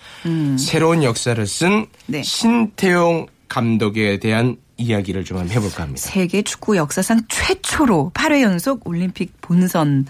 새로운 0.57 1.03
역사를 1.03 1.45
쓴 1.47 1.71
음. 1.71 1.85
네. 2.07 2.23
신태용 2.23 3.27
감독에 3.47 4.19
대한 4.19 4.57
이야기를 4.77 5.23
좀 5.23 5.37
한번 5.37 5.55
해볼까 5.55 5.83
합니다. 5.83 6.01
세계 6.01 6.41
축구 6.41 6.75
역사상 6.75 7.21
최초로 7.29 8.11
8회 8.13 8.41
연속 8.41 8.87
올림픽 8.87 9.39
본선 9.41 10.05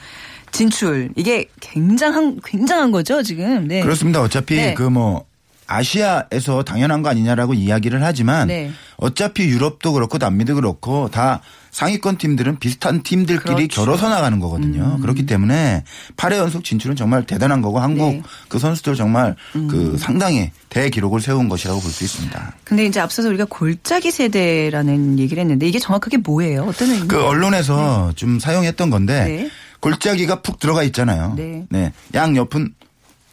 진출. 0.55 1.09
이게 1.15 1.45
굉장한 1.59 2.39
굉장한 2.43 2.91
거죠, 2.91 3.21
지금. 3.23 3.67
네. 3.67 3.81
그렇습니다. 3.81 4.21
어차피 4.21 4.55
네. 4.55 4.73
그뭐 4.73 5.25
아시아에서 5.67 6.63
당연한 6.63 7.01
거 7.01 7.09
아니냐라고 7.09 7.53
이야기를 7.53 8.03
하지만 8.03 8.47
네. 8.47 8.71
어차피 8.97 9.43
유럽도 9.45 9.93
그렇고 9.93 10.17
남미도 10.17 10.55
그렇고 10.55 11.09
다 11.09 11.41
상위권 11.71 12.17
팀들은 12.17 12.59
비슷한 12.59 13.03
팀들끼리 13.03 13.67
그렇죠. 13.67 13.83
겨뤄서 13.83 14.07
나가는 14.07 14.39
거거든요. 14.39 14.97
그렇기 15.01 15.25
때문에 15.25 15.83
8회 16.15 16.37
연속 16.37 16.63
진출은 16.63 16.95
정말 16.95 17.25
대단한 17.25 17.61
거고 17.61 17.79
한국 17.79 18.11
네. 18.11 18.17
음. 18.19 18.23
그 18.47 18.59
선수들 18.59 18.95
정말 18.95 19.35
그 19.51 19.97
상당히 19.97 20.51
대기록을 20.69 21.19
세운 21.19 21.49
것이라고 21.49 21.81
볼 21.81 21.91
수 21.91 22.03
있습니다. 22.05 22.53
근데 22.63 22.85
이제 22.85 22.99
앞서서 23.01 23.27
우리가 23.27 23.45
골짜기 23.49 24.11
세대라는 24.11 25.19
얘기를 25.19 25.41
했는데 25.41 25.67
이게 25.67 25.79
정확하게 25.79 26.17
뭐예요? 26.17 26.63
어떤 26.63 26.91
의미? 26.91 27.07
그 27.07 27.21
언론에서 27.25 28.13
좀 28.15 28.39
사용했던 28.39 28.89
건데 28.89 29.23
네. 29.25 29.49
골짜기가 29.85 30.41
푹 30.41 30.57
들어가 30.59 30.81
있잖아요. 30.83 31.35
네. 31.37 31.93
양 32.15 32.35
옆은 32.35 32.73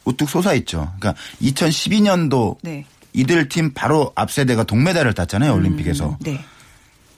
우뚝 0.04 0.28
솟아 0.28 0.52
있죠. 0.54 0.92
그러니까 0.98 1.18
2012년도 1.40 2.58
네. 2.62 2.84
이들 3.14 3.48
팀 3.48 3.72
바로 3.72 4.12
앞 4.14 4.30
세대가 4.30 4.62
동메달을 4.64 5.14
땄잖아요 5.14 5.54
올림픽에서. 5.54 6.18
네. 6.20 6.44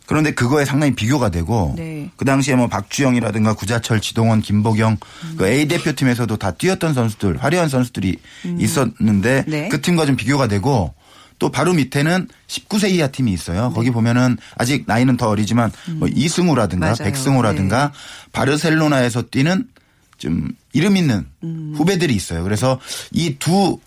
그런데 0.06 0.32
그거에 0.32 0.64
상당히 0.64 0.94
비교가 0.94 1.30
되고 1.30 1.74
네. 1.76 2.10
그 2.16 2.24
당시에 2.24 2.54
뭐 2.54 2.68
박주영이라든가 2.68 3.54
구자철, 3.54 4.00
지동원, 4.00 4.40
김보경 4.40 4.98
그 5.36 5.48
A 5.48 5.66
대표팀에서도 5.66 6.36
다 6.36 6.52
뛰었던 6.52 6.94
선수들 6.94 7.42
화려한 7.42 7.68
선수들이 7.68 8.16
있었는데 8.58 9.46
네. 9.48 9.68
그 9.68 9.80
팀과 9.80 10.06
좀 10.06 10.14
비교가 10.14 10.46
되고 10.46 10.94
또 11.38 11.50
바로 11.50 11.72
밑에는 11.72 12.28
19세 12.46 12.90
이하 12.90 13.08
팀이 13.08 13.32
있어요. 13.32 13.72
거기 13.74 13.90
보면은 13.90 14.36
아직 14.56 14.84
나이는 14.86 15.16
더 15.16 15.28
어리지만 15.28 15.72
뭐 15.96 16.08
이승우라든가 16.08 16.86
맞아요. 16.86 16.96
네. 16.96 17.04
백승우라든가 17.04 17.92
바르셀로나에서 18.32 19.22
뛰는 19.30 19.68
좀 20.18 20.48
이름 20.72 20.96
있는 20.96 21.26
음. 21.42 21.74
후배들이 21.76 22.14
있어요. 22.14 22.42
그래서 22.44 22.78
이 23.12 23.36
두 23.38 23.78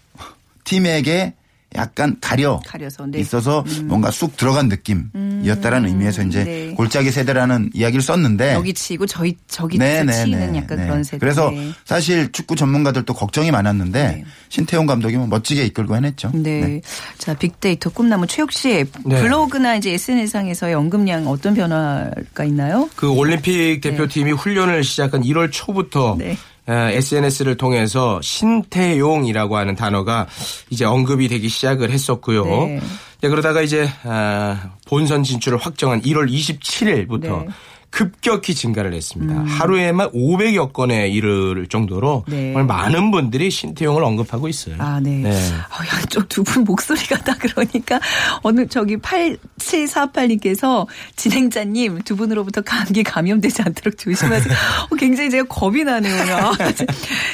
팀에게 0.66 1.34
약간 1.78 2.18
가려 2.20 2.60
가려서, 2.66 3.06
네. 3.06 3.20
있어서 3.20 3.64
뭔가 3.84 4.12
쑥 4.12 4.36
들어간 4.36 4.68
느낌이었다라는 4.68 5.90
의미에서 5.90 6.24
이제 6.24 6.44
네. 6.44 6.74
골짜기 6.76 7.12
세대라는 7.12 7.72
이야기를 7.74 8.02
썼는데 8.02 8.54
여기 8.54 8.74
치고 8.74 9.06
저희 9.06 9.36
저기 9.48 9.78
네, 9.78 10.04
네, 10.04 10.12
치는 10.12 10.52
네, 10.54 10.60
약간 10.60 10.78
네. 10.78 10.86
그런 10.86 11.04
세대. 11.04 11.20
그래서 11.20 11.50
네. 11.52 11.72
사실 11.86 12.32
축구 12.32 12.56
전문가들도 12.56 13.14
걱정이 13.14 13.52
많았는데 13.52 14.08
네. 14.08 14.26
신태용 14.50 14.86
감독이 14.86 15.18
뭐 15.18 15.28
멋지게 15.28 15.66
이끌고 15.66 15.96
해냈죠. 15.96 16.32
네. 16.34 16.82
자, 17.18 17.34
빅데이터 17.34 17.90
꿈나무 17.90 18.28
최욱 18.28 18.52
씨 18.52 18.86
네. 19.06 19.22
블로그나 19.22 19.76
이제 19.76 19.94
SNS상에서의 19.94 20.74
언급량 20.74 21.28
어떤 21.28 21.54
변화가 21.54 22.44
있나요? 22.46 22.90
그 22.96 23.10
올림픽 23.10 23.82
대표팀이 23.82 24.32
훈련을 24.32 24.84
시작한 24.84 25.22
1월 25.22 25.52
초부터 25.52 26.16
네. 26.18 26.38
SNS를 26.68 27.56
통해서 27.56 28.20
신태용이라고 28.22 29.58
하는 29.58 29.76
단어가 29.76 30.28
이제 30.70 30.86
언급이 30.86 31.28
되기 31.28 31.50
시작을 31.50 31.92
했었고요. 31.92 32.46
네. 32.46 32.80
네, 33.22 33.30
그러다가 33.30 33.62
이제 33.62 33.90
아, 34.04 34.72
본선 34.86 35.24
진출을 35.24 35.58
확정한 35.58 36.02
1월 36.02 36.30
27일부터 36.32 37.46
네. 37.46 37.48
음. 37.88 37.98
급격히 37.98 38.54
증가를 38.54 38.94
했습니다. 38.94 39.34
하루에만 39.46 40.12
500여 40.12 40.72
건에 40.74 41.08
이를 41.08 41.68
정도로 41.68 42.26
네. 42.28 42.54
정말 42.54 42.66
많은 42.66 43.12
분들이 43.12 43.50
신태용을 43.50 44.04
언급하고 44.04 44.48
있어요. 44.48 44.76
아, 44.78 45.00
네. 45.00 45.18
네. 45.18 45.32
어, 45.32 45.96
양쪽 45.96 46.30
두분 46.30 46.64
목소리가 46.64 47.18
다 47.20 47.36
그러니까 47.40 48.00
어느 48.44 48.68
저기 48.68 48.98
8748님께서 48.98 50.86
진행자님 51.16 52.02
두 52.04 52.16
분으로부터 52.16 52.62
감기 52.62 53.04
감염되지 53.04 53.64
않도록 53.64 53.98
조심하세요. 53.98 54.54
어, 54.92 54.96
굉장히 54.96 55.32
제가 55.32 55.46
겁이 55.46 55.84
나네요. 55.84 56.36
아, 56.36 56.56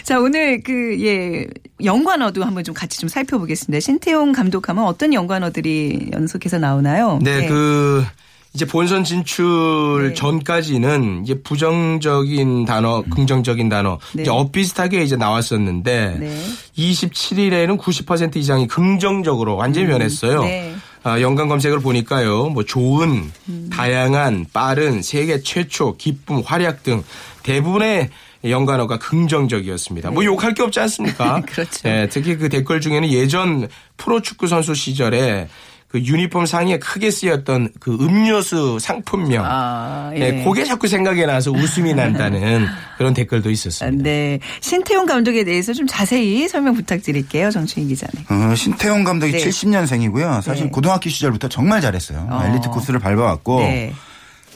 자, 0.03 0.19
오늘 0.19 0.61
그, 0.63 0.97
예, 1.01 1.45
연관어도 1.83 2.43
한번 2.43 2.63
좀 2.63 2.73
같이 2.73 2.99
좀 2.99 3.09
살펴보겠습니다. 3.09 3.81
신태용 3.81 4.31
감독하면 4.31 4.85
어떤 4.85 5.13
연관어들이 5.13 6.11
연속해서 6.13 6.59
나오나요? 6.59 7.19
네, 7.21 7.47
그 7.47 8.05
이제 8.53 8.65
본선 8.65 9.03
진출 9.03 10.09
네. 10.09 10.13
전까지는 10.13 11.23
이제 11.23 11.41
부정적인 11.41 12.65
단어, 12.65 13.01
긍정적인 13.09 13.67
단어 13.67 13.97
네. 14.13 14.21
이제 14.21 14.31
엇비슷하게 14.31 15.03
이제 15.03 15.15
나왔었는데 15.15 16.17
네. 16.19 16.37
27일에는 16.77 17.79
90% 17.79 18.35
이상이 18.35 18.67
긍정적으로 18.67 19.55
완전히 19.55 19.87
변했어요. 19.87 20.43
네. 20.43 20.75
아, 21.01 21.19
연관 21.19 21.49
검색을 21.49 21.79
보니까요, 21.79 22.49
뭐 22.49 22.63
좋은, 22.63 23.29
음. 23.49 23.69
다양한, 23.73 24.45
빠른, 24.53 25.01
세계 25.01 25.41
최초, 25.41 25.97
기쁨, 25.97 26.41
활약 26.45 26.83
등 26.83 27.03
대부분의 27.41 28.09
연관어가 28.45 28.99
긍정적이었습니다. 28.99 30.11
뭐 30.11 30.23
욕할 30.23 30.53
게 30.53 30.63
없지 30.63 30.79
않습니까? 30.79 31.37
네. 31.39 31.41
그렇죠. 31.51 31.89
예, 31.89 32.07
특히 32.09 32.37
그 32.37 32.49
댓글 32.49 32.79
중에는 32.79 33.09
예전 33.09 33.67
프로축구 33.97 34.47
선수 34.47 34.75
시절에 34.75 35.49
그 35.93 36.03
유니폼 36.03 36.47
상에 36.47 36.79
크게 36.79 37.11
쓰였던 37.11 37.69
그 37.79 37.93
음료수 38.01 38.79
상품명. 38.81 39.45
아, 39.45 40.11
예. 40.15 40.21
예. 40.21 40.43
그게 40.43 40.65
자꾸 40.65 40.87
생각이 40.87 41.23
나서 41.27 41.51
웃음이 41.51 41.93
난다는 41.93 42.65
그런 42.97 43.13
댓글도 43.13 43.51
있었습니다. 43.51 44.03
네. 44.03 44.39
신태용 44.59 45.05
감독에 45.05 45.43
대해서 45.43 45.71
좀 45.71 45.85
자세히 45.85 46.47
설명 46.47 46.73
부탁드릴게요. 46.73 47.51
정춘희 47.51 47.85
기자님. 47.89 48.25
어, 48.27 48.55
신태용 48.55 49.03
감독이 49.03 49.33
네. 49.33 49.37
70년생이고요. 49.37 50.41
사실 50.41 50.63
네. 50.65 50.71
고등학교 50.71 51.11
시절부터 51.11 51.47
정말 51.49 51.79
잘했어요. 51.79 52.27
어. 52.27 52.43
엘리트 52.43 52.69
코스를 52.69 52.99
밟아왔고 52.99 53.59
네. 53.59 53.93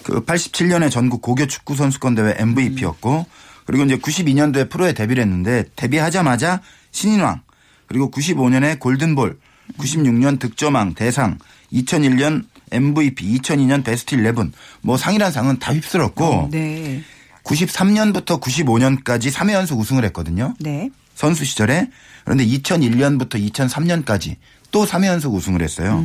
그 0.01 0.25
87년에 0.25 0.89
전국 0.89 1.21
고교 1.21 1.45
축구 1.45 1.75
선수권 1.75 2.15
대회 2.15 2.33
MVP였고 2.35 3.27
그리고 3.65 3.83
이제 3.83 3.97
92년도에 3.97 4.71
프로에 4.71 4.93
데뷔를 4.93 5.21
했는데 5.21 5.65
데뷔하자마자 5.75 6.61
신인왕 6.89 7.41
그리고 7.85 8.09
95년에 8.09 8.79
골든볼 8.79 9.37
96년 9.77 10.39
득점왕 10.39 10.93
대상 10.93 11.37
2001년 11.73 12.45
MVP 12.71 13.37
2002년 13.39 13.83
베스트 13.83 14.15
11 14.15 14.33
뭐 14.81 14.97
상이란 14.97 15.31
상은 15.31 15.59
다 15.59 15.73
휩쓸었고 15.73 16.49
네. 16.51 17.01
93년부터 17.43 18.41
95년까지 18.41 19.31
3회 19.31 19.53
연속 19.53 19.79
우승을 19.79 20.03
했거든요. 20.05 20.53
네. 20.59 20.89
선수 21.15 21.45
시절에 21.45 21.89
그런데 22.25 22.45
2001년부터 22.45 23.35
2003년까지 23.51 24.35
또 24.71 24.85
3회 24.85 25.05
연속 25.07 25.33
우승을 25.33 25.61
했어요. 25.61 26.03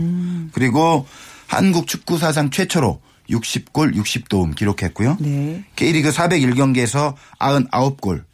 그리고 0.53 1.07
한국 1.49 1.87
축구 1.87 2.17
사상 2.19 2.51
최초로 2.51 3.01
60골 3.29 3.95
60도움 3.97 4.55
기록했고요. 4.55 5.17
네. 5.21 5.65
K리그 5.77 6.11
401경기에서 6.11 7.15
99골 7.39 8.25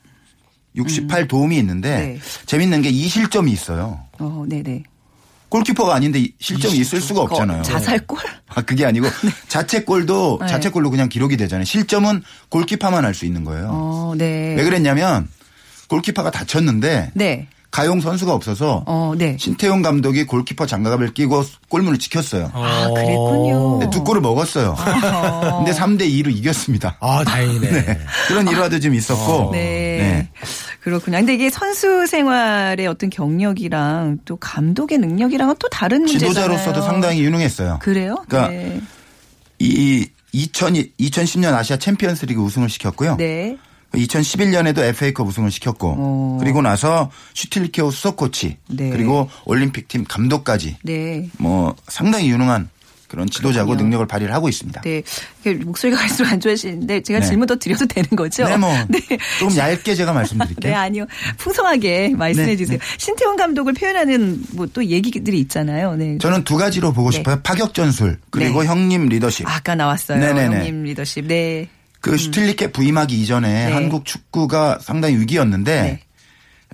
68도움이 0.77 1.55
있는데 1.59 1.99
네. 1.99 2.19
재밌는 2.47 2.83
게 2.83 2.91
이 2.91 3.09
실점이 3.09 3.51
있어요. 3.53 4.05
어, 4.19 4.45
네네. 4.49 4.83
골키퍼가 5.49 5.95
아닌데 5.95 6.19
이 6.21 6.33
실점이 6.41 6.77
있을 6.77 7.01
수가 7.01 7.23
없잖아요. 7.23 7.63
자살골? 7.63 8.19
아, 8.55 8.63
그게 8.63 8.85
아니고 8.85 9.07
자책골도 9.49 10.39
네. 10.43 10.47
자책골로 10.47 10.91
그냥 10.91 11.09
기록이 11.09 11.37
되잖아요. 11.37 11.65
실점은 11.65 12.23
골키퍼만 12.51 13.05
할 13.05 13.15
수 13.15 13.25
있는 13.27 13.45
거예요. 13.45 13.69
어, 13.73 14.15
네. 14.17 14.55
왜 14.57 14.63
그랬냐면 14.65 15.29
골키퍼가 15.89 16.31
다쳤는데 16.31 17.13
네. 17.15 17.49
가용 17.71 18.01
선수가 18.01 18.33
없어서 18.33 18.83
어, 18.87 19.13
네. 19.17 19.37
신태용 19.39 19.83
감독이 19.83 20.25
골키퍼 20.25 20.65
장갑을 20.67 21.13
끼고 21.15 21.45
골문을 21.69 21.99
지켰어요. 21.99 22.51
아, 22.55 22.89
그랬군요. 22.95 23.79
네, 23.81 23.91
두 23.91 24.05
골을 24.05 24.23
먹었어요. 24.23 24.75
근데 24.77 25.73
3대 25.73 26.01
2로 26.09 26.35
이겼습니다. 26.35 26.97
아, 27.01 27.23
다행이네. 27.25 27.99
그런 28.29 28.49
일화도 28.49 28.81
좀 28.81 28.95
있었고. 28.95 29.51
네. 29.53 29.59
네. 29.99 30.31
그렇군요. 30.81 31.19
근데 31.19 31.35
이게 31.35 31.51
선수 31.51 32.07
생활의 32.07 32.87
어떤 32.87 33.11
경력이랑 33.11 34.19
또 34.25 34.37
감독의 34.37 34.99
능력이랑은 34.99 35.57
또 35.59 35.69
다른 35.69 36.03
문제잖아요. 36.03 36.33
지도자로서도 36.33 36.83
상당히 36.83 37.23
유능했어요. 37.23 37.79
그래요? 37.83 38.17
그러니까 38.29 38.51
네. 38.51 38.81
이 39.59 40.07
2000, 40.33 40.75
2010년 40.99 41.55
아시아 41.55 41.77
챔피언스리그 41.77 42.41
우승을 42.41 42.69
시켰고요. 42.69 43.17
네. 43.17 43.57
2011년에도 43.95 44.81
FA컵 44.81 45.27
우승을 45.27 45.51
시켰고 45.51 45.89
오. 45.89 46.39
그리고 46.39 46.61
나서 46.61 47.11
슈틸리케오 47.35 47.91
수석 47.91 48.17
코치 48.17 48.59
네. 48.69 48.91
그리고 48.91 49.31
올림픽 49.47 49.89
팀 49.89 50.05
감독까지 50.05 50.77
네. 50.83 51.29
뭐 51.39 51.75
상당히 51.87 52.31
유능한 52.31 52.69
그런 53.09 53.29
지도자고 53.29 53.67
그렇군요. 53.69 53.85
능력을 53.87 54.07
발휘를 54.07 54.33
하고 54.33 54.49
있습니다. 54.49 54.83
네. 54.83 55.03
목소리가 55.65 55.99
갈수록 56.01 56.29
안 56.29 56.41
좋아지는데 56.41 57.03
제가 57.03 57.21
네. 57.21 57.27
질문 57.27 57.47
더 57.47 57.57
드려도 57.57 57.87
되는 57.87 58.09
거죠? 58.11 58.45
네, 58.45 58.57
뭐 58.57 58.73
네. 58.89 59.01
조금 59.41 59.57
얇게 59.57 59.95
제가 59.95 60.13
말씀드릴게요. 60.13 60.57
네, 60.73 60.75
아니요. 60.75 61.07
풍성하게 61.39 62.15
말씀해 62.17 62.47
네, 62.47 62.57
주세요. 62.57 62.79
네. 62.79 62.85
신태용 62.99 63.37
감독을 63.37 63.73
표현하는 63.75 64.43
뭐 64.53 64.69
또 64.69 64.85
얘기들이 64.85 65.41
있잖아요. 65.41 65.97
네. 65.97 66.19
저는 66.19 66.45
두 66.45 66.59
가지로 66.59 66.93
보고 66.93 67.11
싶어요. 67.11 67.41
파격 67.43 67.73
전술 67.73 68.19
그리고 68.31 68.61
네. 68.63 68.69
형님 68.69 69.07
리더십. 69.09 69.49
아까 69.49 69.75
나왔어요. 69.75 70.19
네네네. 70.21 70.57
형님 70.57 70.83
리더십. 70.85 71.27
네. 71.27 71.69
그 72.01 72.17
슈틸리케 72.19 72.71
부임하기 72.73 73.19
이전에 73.21 73.67
네. 73.67 73.73
한국 73.73 74.05
축구가 74.05 74.79
상당히 74.83 75.17
위기였는데 75.17 76.01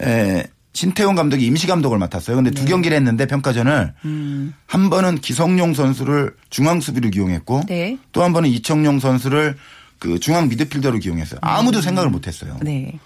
에, 0.03 0.45
신태용 0.75 1.15
감독이 1.15 1.47
임시 1.47 1.67
감독을 1.67 1.99
맡았어요. 1.99 2.37
근데 2.37 2.51
네. 2.51 2.61
두 2.61 2.67
경기를 2.67 2.97
했는데 2.97 3.27
평가전을 3.27 3.95
음. 4.05 4.55
한 4.67 4.91
번은 4.91 5.21
기성용 5.21 5.73
선수를 5.73 6.35
중앙 6.51 6.81
수비로 6.81 7.11
기용했고 7.11 7.63
네. 7.69 7.97
또한 8.13 8.33
번은 8.33 8.51
이청용 8.51 8.99
선수를 8.99 9.57
그 10.01 10.19
중앙 10.19 10.49
미드필더로 10.49 10.99
기용했어요. 10.99 11.39
아무도 11.43 11.81
생각을 11.81 12.11
못 12.11 12.27
했어요. 12.27 12.59
음. 12.61 12.65
네. 12.65 12.99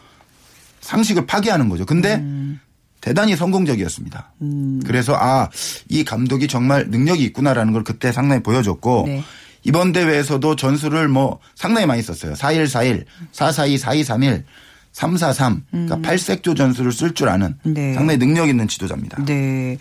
상식을 0.80 1.26
파괴하는 1.26 1.68
거죠. 1.68 1.84
근데 1.84 2.14
음. 2.14 2.58
대단히 3.00 3.36
성공적이었습니다. 3.36 4.32
그래서 4.84 5.14
아, 5.14 5.48
이 5.88 6.04
감독이 6.04 6.48
정말 6.48 6.88
능력이 6.88 7.22
있구나라는 7.26 7.72
걸 7.72 7.84
그때 7.84 8.10
상당히 8.10 8.42
보여줬고 8.42 9.04
네. 9.06 9.22
이번 9.62 9.92
대회에서도 9.92 10.56
전술을 10.56 11.08
뭐 11.08 11.38
상당히 11.54 11.86
많이 11.86 12.02
썼어요. 12.02 12.34
4141, 12.34 13.04
442, 13.32 13.78
4231, 13.78 14.44
343. 14.98 15.62
그러니까 15.70 15.98
팔색조 16.02 16.54
전술을 16.54 16.90
쓸 16.90 17.14
줄 17.14 17.28
아는 17.28 17.54
음. 17.66 17.74
네. 17.74 17.94
상당히 17.94 18.18
능력 18.18 18.48
있는 18.48 18.66
지도자입니다. 18.66 19.24
네. 19.24 19.78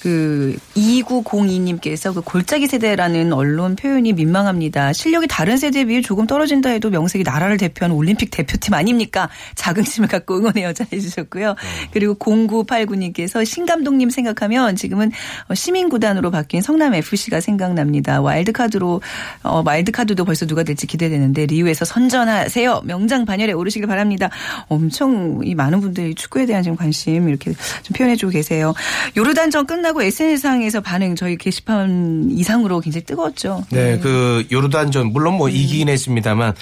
그 0.00 0.56
2902님께서 0.76 2.14
그 2.14 2.20
골짜기 2.20 2.66
세대라는 2.66 3.32
언론 3.32 3.76
표현이 3.76 4.12
민망합니다. 4.12 4.92
실력이 4.92 5.26
다른 5.26 5.56
세대에 5.56 5.86
비해 5.86 6.02
조금 6.02 6.26
떨어진다 6.26 6.68
해도 6.68 6.90
명색이 6.90 7.24
나라를 7.24 7.56
대표하는 7.56 7.96
올림픽 7.96 8.30
대표팀 8.30 8.74
아닙니까? 8.74 9.30
자긍심을 9.54 10.08
갖고 10.08 10.36
응원해요. 10.36 10.72
잘 10.78 10.86
해주셨고요. 10.92 11.54
그리고 11.92 12.14
0989님께서 12.16 13.46
신 13.46 13.64
감독님 13.64 14.10
생각하면 14.10 14.76
지금은 14.76 15.10
어, 15.48 15.54
시민구단으로 15.54 16.30
바뀐 16.30 16.60
성남 16.60 16.94
FC가 16.94 17.40
생각납니다. 17.40 18.20
와일드카드로 18.20 19.00
어, 19.44 19.62
와일드카드도 19.64 20.26
벌써 20.26 20.44
누가 20.44 20.62
될지 20.62 20.86
기대되는데 20.86 21.46
리우에서 21.46 21.86
선전하세요. 21.86 22.82
명장 22.84 23.24
반열에 23.24 23.52
오르시길 23.52 23.88
바랍니다. 23.88 24.28
엄청 24.68 25.40
이 25.44 25.54
많은 25.54 25.80
분들이 25.80 26.14
축구에 26.14 26.46
대한 26.46 26.62
지금 26.62 26.76
관심 26.76 27.28
이렇게 27.28 27.52
좀 27.82 27.94
표현해주고 27.96 28.32
계세요. 28.32 28.74
요르단전 29.16 29.66
끝나고 29.66 30.02
SNS상에서 30.02 30.80
반응 30.80 31.14
저희 31.16 31.36
게시판 31.36 32.28
이상으로 32.30 32.80
굉장히 32.80 33.04
뜨거웠죠. 33.04 33.64
네, 33.70 33.98
그 33.98 34.46
요르단전 34.50 35.12
물론 35.12 35.34
뭐 35.34 35.48
이기긴 35.48 35.88
했습니다만 35.88 36.54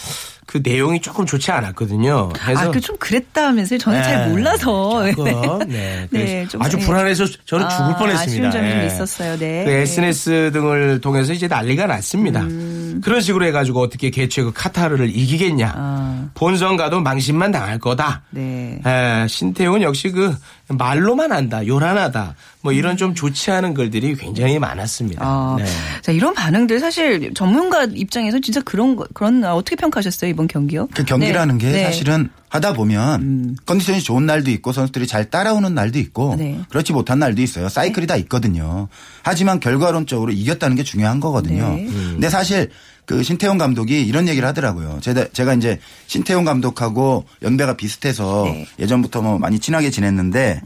그 0.46 0.60
내용이 0.62 1.00
조금 1.00 1.26
좋지 1.26 1.50
않았거든요. 1.50 2.28
그래서 2.34 2.60
아, 2.60 2.70
그 2.70 2.80
좀 2.80 2.96
그랬다면서요? 2.98 3.78
저는 3.80 4.02
잘 4.04 4.16
네, 4.26 4.30
몰라서. 4.30 5.10
조금, 5.12 5.58
네. 5.66 5.66
네, 5.66 6.06
그래서 6.10 6.48
좀, 6.50 6.62
아주 6.62 6.76
네. 6.78 6.86
불안해서 6.86 7.24
저는 7.46 7.66
아, 7.66 7.68
죽을 7.68 7.94
뻔했습니다. 7.96 8.48
아쉬운 8.48 8.50
점이 8.52 8.70
좀 8.70 8.80
예. 8.80 8.86
있었어요. 8.86 9.36
네. 9.38 9.64
그 9.64 9.70
SNS 9.72 10.50
등을 10.52 11.00
통해서 11.00 11.32
이제 11.32 11.48
난리가 11.48 11.86
났습니다. 11.86 12.42
음. 12.42 12.75
그런 13.02 13.20
식으로 13.20 13.44
해가지고 13.46 13.80
어떻게 13.80 14.10
개최 14.10 14.42
그 14.42 14.52
카타르를 14.52 15.08
이기겠냐. 15.14 15.72
아. 15.76 16.28
본선 16.34 16.76
가도 16.76 17.00
망신만 17.00 17.50
당할 17.52 17.78
거다. 17.78 18.22
네. 18.30 18.80
에, 18.84 19.26
신태용은 19.28 19.82
역시 19.82 20.10
그 20.10 20.34
말로만 20.68 21.30
한다, 21.32 21.64
요란하다, 21.66 22.34
뭐 22.62 22.72
이런 22.72 22.96
좀 22.96 23.14
좋지 23.14 23.50
않은 23.52 23.74
글들이 23.74 24.16
굉장히 24.16 24.58
많았습니다. 24.58 25.24
아, 25.24 25.56
네. 25.58 25.64
자 26.02 26.10
이런 26.12 26.34
반응들 26.34 26.80
사실 26.80 27.32
전문가 27.34 27.84
입장에서 27.84 28.40
진짜 28.40 28.60
그런 28.62 28.96
거- 28.96 29.06
그런 29.14 29.44
아, 29.44 29.54
어떻게 29.54 29.76
평가하셨어요 29.76 30.30
이번 30.30 30.48
경기요? 30.48 30.88
그 30.94 31.04
경기라는 31.04 31.58
네. 31.58 31.66
게 31.66 31.72
네. 31.72 31.84
사실은 31.84 32.28
하다 32.56 32.72
보면 32.72 33.56
컨디션이 33.66 34.02
좋은 34.02 34.26
날도 34.26 34.50
있고 34.50 34.72
선수들이 34.72 35.06
잘 35.06 35.30
따라오는 35.30 35.74
날도 35.74 35.98
있고 35.98 36.36
네. 36.36 36.60
그렇지 36.68 36.92
못한 36.92 37.18
날도 37.18 37.40
있어요. 37.42 37.68
사이클이 37.68 38.06
다 38.06 38.16
있거든요. 38.16 38.88
하지만 39.22 39.60
결과론적으로 39.60 40.32
이겼다는 40.32 40.76
게 40.76 40.82
중요한 40.82 41.20
거거든요. 41.20 41.74
네. 41.74 41.86
근데 41.86 42.28
사실 42.28 42.70
그 43.04 43.22
신태용 43.22 43.56
감독이 43.58 44.04
이런 44.04 44.26
얘기를 44.26 44.48
하더라고요. 44.48 44.98
제가, 45.00 45.28
제가 45.32 45.54
이제 45.54 45.78
신태용 46.06 46.44
감독하고 46.44 47.24
연배가 47.42 47.76
비슷해서 47.76 48.44
네. 48.44 48.66
예전부터 48.78 49.22
뭐 49.22 49.38
많이 49.38 49.58
친하게 49.58 49.90
지냈는데 49.90 50.60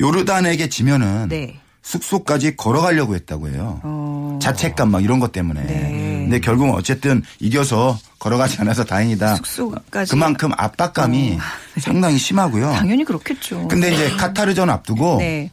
요르단에게 0.00 0.68
지면은 0.68 1.28
네. 1.28 1.58
숙소까지 1.82 2.56
걸어가려고 2.56 3.14
했다고 3.14 3.48
해요. 3.48 3.80
어. 3.82 4.38
자책감 4.42 4.90
막 4.90 5.02
이런 5.02 5.18
것 5.18 5.32
때문에. 5.32 5.62
네. 5.62 5.90
근데 6.22 6.40
결국은 6.40 6.72
어쨌든 6.74 7.22
이겨서 7.40 7.98
걸어가지 8.18 8.58
않아서 8.60 8.84
다행이다. 8.84 9.36
숙소까지. 9.36 10.10
그만큼 10.10 10.50
압박감이 10.56 11.38
상당히 11.80 12.18
심하고요. 12.18 12.72
당연히 12.72 13.04
그렇겠죠. 13.04 13.66
근데 13.68 13.92
이제 13.92 14.10
카타르전 14.10 14.70
앞두고 14.70 15.16
네. 15.18 15.50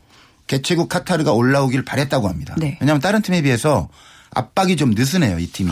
개최국 0.47 0.89
카타르가 0.89 1.31
올라오길 1.33 1.83
바랬다고 1.85 2.27
합니다. 2.29 2.55
네. 2.57 2.77
왜냐하면 2.81 3.01
다른 3.01 3.21
팀에 3.21 3.41
비해서 3.41 3.89
압박이 4.37 4.75
좀 4.75 4.91
느슨해요, 4.91 5.39
이 5.39 5.47
팀이. 5.47 5.71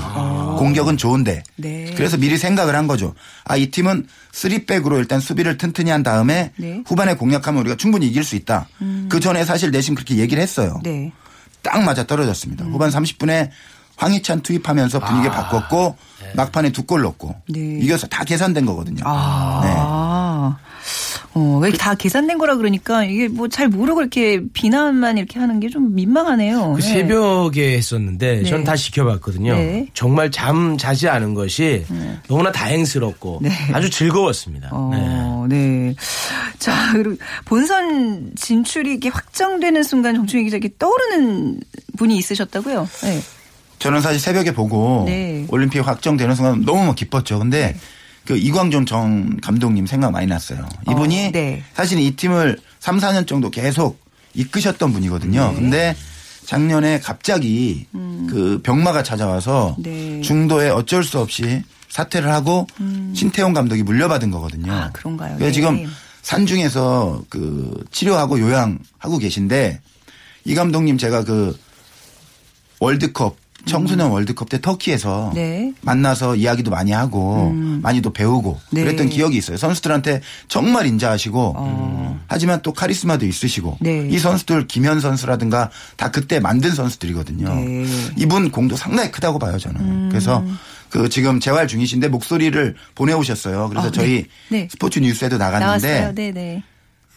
공격은 0.58 0.98
좋은데. 0.98 1.44
아. 1.46 1.52
네. 1.58 1.94
그래서 1.96 2.18
미리 2.18 2.38
생각을 2.38 2.76
한 2.76 2.88
거죠. 2.88 3.14
아, 3.44 3.56
이 3.58 3.70
팀은 3.70 4.08
3백으로 4.32 4.98
일단 4.98 5.20
수비를 5.20 5.58
튼튼히 5.58 5.92
한 5.92 6.02
다음에 6.02 6.52
네. 6.58 6.74
음. 6.74 6.84
후반에 6.88 7.16
공략하면 7.16 7.62
우리가 7.62 7.76
충분히 7.78 8.08
이길 8.08 8.24
수 8.24 8.36
있다. 8.36 8.68
그 9.10 9.20
전에 9.20 9.46
사실 9.46 9.70
내심 9.72 9.94
그렇게 9.96 10.18
얘기를 10.18 10.42
했어요. 10.42 10.80
네. 10.84 11.12
딱 11.62 11.82
맞아 11.84 12.06
떨어졌습니다. 12.06 12.66
후반 12.66 12.90
30분에 12.90 13.50
황희찬 13.98 14.42
투입하면서 14.42 15.00
분위기 15.00 15.30
바꿨고 15.30 15.96
막판에 16.36 16.72
두 16.72 16.84
골 16.86 17.02
넣고 17.04 17.30
아. 17.38 17.42
네. 17.48 17.80
이겨서 17.82 18.08
다 18.08 18.24
계산된 18.24 18.66
거거든요. 18.66 19.04
네. 19.64 19.70
아. 21.36 21.40
어, 21.40 21.60
왜 21.62 21.72
다 21.72 21.94
계산된 21.96 22.38
거라 22.38 22.56
그러니까 22.56 23.04
이게 23.04 23.28
뭐 23.28 23.48
잘 23.50 23.68
모르고 23.68 24.02
이렇게 24.02 24.42
비난만 24.54 25.18
이렇게 25.18 25.38
하는 25.40 25.60
게 25.60 25.68
좀 25.70 25.94
민망하네요. 25.94 26.74
그 26.78 26.82
네. 26.82 26.88
새벽에 26.88 27.76
했었는데 27.78 28.38
네. 28.38 28.44
저는 28.50 28.64
다 28.64 28.76
지켜봤거든요. 28.76 29.54
네. 29.56 29.88
정말 29.94 30.32
잠 30.32 30.78
자지 30.78 31.10
않은 31.10 31.34
것이 31.34 31.86
너무나 32.28 32.52
다행스럽고 32.52 33.40
네. 33.42 33.50
아주 33.74 33.90
즐거웠습니다. 33.90 34.68
네. 34.70 34.72
어, 34.72 35.46
네. 35.50 35.96
자, 36.60 36.92
그리고 36.94 37.18
본선 37.46 38.32
진출이 38.36 38.94
이게 38.94 39.10
확정되는 39.10 39.84
순간 39.84 40.16
정충희 40.16 40.46
기자 40.46 40.58
이렇게 40.58 40.74
떠오르는 40.80 41.60
분이 41.98 42.16
있으셨다고요? 42.18 42.88
네. 43.04 43.20
저는 43.80 44.02
사실 44.02 44.20
새벽에 44.20 44.54
보고 44.54 45.04
네. 45.06 45.46
올림픽 45.50 45.80
확정되는 45.86 46.34
순간 46.36 46.64
너무 46.66 46.86
막 46.86 46.96
기뻤죠. 46.96 47.40
근데 47.40 47.76
그 48.26 48.38
이광종 48.38 48.86
전 48.86 49.40
감독님 49.40 49.86
생각 49.86 50.12
많이 50.12 50.28
났어요. 50.28 50.68
이분이 50.90 51.28
어, 51.28 51.32
네. 51.32 51.64
사실 51.74 52.00
이 52.00 52.16
팀을 52.16 52.58
3, 52.80 52.98
4년 52.98 53.28
정도 53.28 53.50
계속 53.50 54.00
이끄셨던 54.34 54.92
분이거든요. 54.92 55.52
네. 55.52 55.56
근데 55.56 55.96
작년에 56.46 57.00
갑자기 57.00 57.88
그 57.92 58.62
병마가 58.64 59.04
찾아와서 59.04 59.76
음. 59.78 59.84
네. 59.84 60.22
중도에 60.22 60.70
어쩔 60.70 61.04
수 61.04 61.20
없이 61.20 61.64
사퇴를 61.90 62.30
하고 62.30 62.68
신태용 63.14 63.54
감독이 63.54 63.84
물려받은 63.84 64.32
거거든요. 64.32 64.72
아, 64.72 64.90
그런가요? 64.92 65.36
그래서 65.38 65.46
네. 65.48 65.52
지금 65.52 65.88
산중에서 66.24 67.24
그 67.30 67.86
치료하고 67.92 68.40
요양하고 68.40 69.18
계신데 69.20 69.80
이 70.46 70.56
감독님 70.56 70.98
제가 70.98 71.24
그 71.24 71.58
월드컵 72.80 73.38
청소년 73.66 74.12
월드컵 74.12 74.50
때 74.50 74.60
터키에서 74.62 75.30
음. 75.30 75.34
네. 75.34 75.74
만나서 75.82 76.36
이야기도 76.36 76.72
많이 76.72 76.92
하고 76.92 77.52
많이도 77.54 78.14
배우고 78.14 78.60
네. 78.72 78.84
그랬던 78.84 79.10
기억이 79.10 79.38
있어요. 79.38 79.58
선수들한테 79.58 80.22
정말 80.48 80.86
인자하시고 80.88 82.18
하지만 82.28 82.62
또 82.62 82.74
카리스마도 82.74 83.26
있으시고 83.26 83.70
어. 83.70 83.78
네. 83.82 84.08
이 84.10 84.18
선수들 84.18 84.68
김현 84.68 85.00
선수라든가 85.00 85.70
다 85.98 86.12
그때 86.12 86.40
만든 86.40 86.72
선수들이거든요. 86.72 87.48
네. 87.48 87.66
음. 87.66 88.12
이분 88.18 88.52
공도 88.52 88.76
상당히 88.76 89.12
크다고 89.12 89.40
봐요 89.40 89.58
저는. 89.58 90.10
그래서 90.10 90.44
그 90.90 91.10
지금 91.10 91.40
재활 91.40 91.68
중이신데 91.68 92.08
목소리를 92.08 92.76
보내오셨어요. 92.96 93.70
그래서 93.70 93.88
아, 93.88 93.92
저희 93.92 94.26
네. 94.50 94.60
네. 94.60 94.68
스포츠 94.72 95.00
뉴스에도 95.00 95.38
나갔는데. 95.38 96.14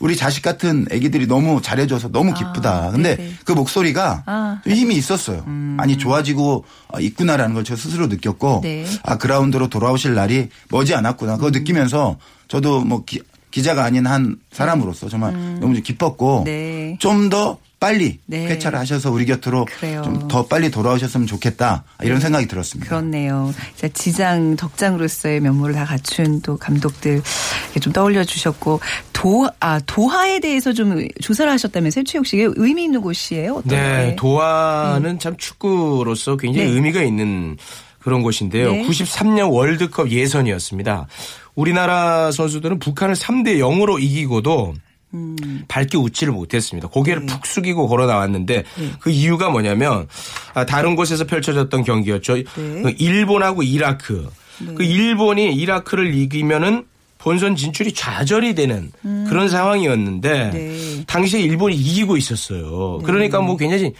우리 0.00 0.16
자식 0.16 0.42
같은 0.42 0.86
애기들이 0.90 1.26
너무 1.26 1.60
잘해줘서 1.62 2.08
너무 2.08 2.34
기쁘다. 2.34 2.90
근데 2.92 3.16
네네. 3.16 3.32
그 3.44 3.52
목소리가 3.52 4.22
아. 4.26 4.60
좀 4.64 4.72
힘이 4.72 4.96
있었어요. 4.96 5.44
많이 5.46 5.96
좋아지고 5.98 6.64
어, 6.88 7.00
있구나라는 7.00 7.54
걸 7.54 7.64
저 7.68 7.76
스스로 7.76 8.06
느꼈고 8.06 8.60
네. 8.62 8.86
아 9.02 9.18
그라운드로 9.18 9.68
돌아오실 9.68 10.14
날이 10.14 10.48
머지 10.70 10.94
않았구나. 10.94 11.36
그거 11.36 11.50
느끼면서 11.50 12.16
저도 12.46 12.80
뭐 12.80 13.04
기, 13.04 13.20
자가 13.62 13.84
아닌 13.84 14.06
한 14.06 14.36
사람으로서 14.52 15.08
정말 15.08 15.32
너무 15.60 15.74
좀 15.74 15.82
기뻤고 15.82 16.42
네. 16.46 16.96
좀더 16.98 17.58
빨리 17.80 18.18
네. 18.26 18.46
회차를 18.48 18.78
하셔서 18.78 19.10
우리 19.10 19.24
곁으로. 19.24 19.66
좀 19.80 20.28
더 20.28 20.44
빨리 20.46 20.70
돌아오셨으면 20.70 21.26
좋겠다 21.26 21.84
이런 22.02 22.20
생각이 22.20 22.46
들었습니다. 22.48 22.88
그렇네요. 22.90 23.54
자, 23.76 23.88
지장 23.88 24.56
덕장으로서의 24.56 25.40
면모를 25.40 25.74
다 25.74 25.84
갖춘 25.84 26.40
또 26.42 26.56
감독들 26.58 27.22
이렇게 27.64 27.80
좀 27.80 27.92
떠올려 27.92 28.24
주셨고 28.24 28.80
도, 29.12 29.48
아, 29.60 29.80
도하에 29.86 30.40
대해서 30.40 30.72
좀 30.72 31.06
조사를 31.22 31.50
하셨다면서요, 31.50 32.04
최욱 32.04 32.26
씨. 32.26 32.36
의미 32.38 32.84
있는 32.84 33.00
곳이에요? 33.00 33.54
어떤 33.54 33.68
네? 33.68 34.16
도하는 34.16 35.18
참 35.18 35.36
축구로서 35.36 36.36
굉장히 36.36 36.68
네. 36.68 36.74
의미가 36.74 37.02
있는 37.02 37.56
그런 38.00 38.22
곳인데요. 38.22 38.72
네. 38.72 38.86
93년 38.86 39.50
월드컵 39.52 40.10
예선이었습니다. 40.10 41.06
우리나라 41.54 42.30
선수들은 42.30 42.78
북한을 42.78 43.14
3대 43.14 43.58
0으로 43.58 44.00
이기고도 44.00 44.74
음. 45.14 45.64
밝게 45.68 45.96
웃지를 45.96 46.32
못했습니다. 46.32 46.88
고개를 46.88 47.26
네. 47.26 47.32
푹 47.32 47.46
숙이고 47.46 47.88
걸어 47.88 48.06
나왔는데 48.06 48.64
그 49.00 49.10
이유가 49.10 49.48
뭐냐면 49.48 50.06
아, 50.54 50.66
다른 50.66 50.96
곳에서 50.96 51.24
펼쳐졌던 51.24 51.84
경기였죠. 51.84 52.34
네. 52.34 52.44
그 52.54 52.94
일본하고 52.98 53.62
이라크. 53.62 54.28
그 54.76 54.82
일본이 54.82 55.54
이라크를 55.54 56.14
이기면은 56.14 56.84
본선 57.18 57.56
진출이 57.56 57.92
좌절이 57.92 58.54
되는 58.54 58.90
그런 59.28 59.48
상황이었는데 59.48 60.44
음. 60.44 60.50
네. 60.52 61.04
당시에 61.06 61.40
일본이 61.40 61.76
이기고 61.76 62.16
있었어요. 62.16 62.98
그러니까 62.98 63.40
뭐 63.40 63.56
굉장히 63.56 63.92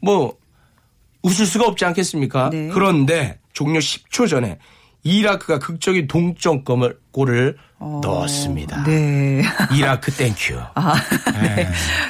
뭐 0.00 0.34
웃을 1.22 1.46
수가 1.46 1.66
없지 1.66 1.84
않겠습니까? 1.84 2.50
네. 2.50 2.68
그런데 2.72 3.38
종료 3.52 3.78
10초 3.80 4.28
전에 4.28 4.58
이라크가 5.02 5.58
극적인 5.58 6.06
동점골을 6.08 7.56
넣었습니다. 8.02 8.84
네. 8.84 9.42
이라크 9.74 10.10
thank 10.12 10.38
you. 10.38 10.58
아, 10.74 10.94
네. 11.42 11.68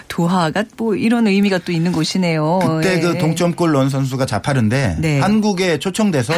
도하가 0.08 0.64
뭐 0.76 0.94
이런 0.94 1.26
의미가 1.26 1.58
또 1.58 1.72
있는 1.72 1.92
곳이네요. 1.92 2.58
그때 2.60 2.96
예. 2.96 3.00
그 3.00 3.18
동점골 3.18 3.72
넣은 3.72 3.88
선수가 3.88 4.26
자파른데 4.26 4.96
네. 5.00 5.20
한국에 5.20 5.78
초청돼서 5.78 6.34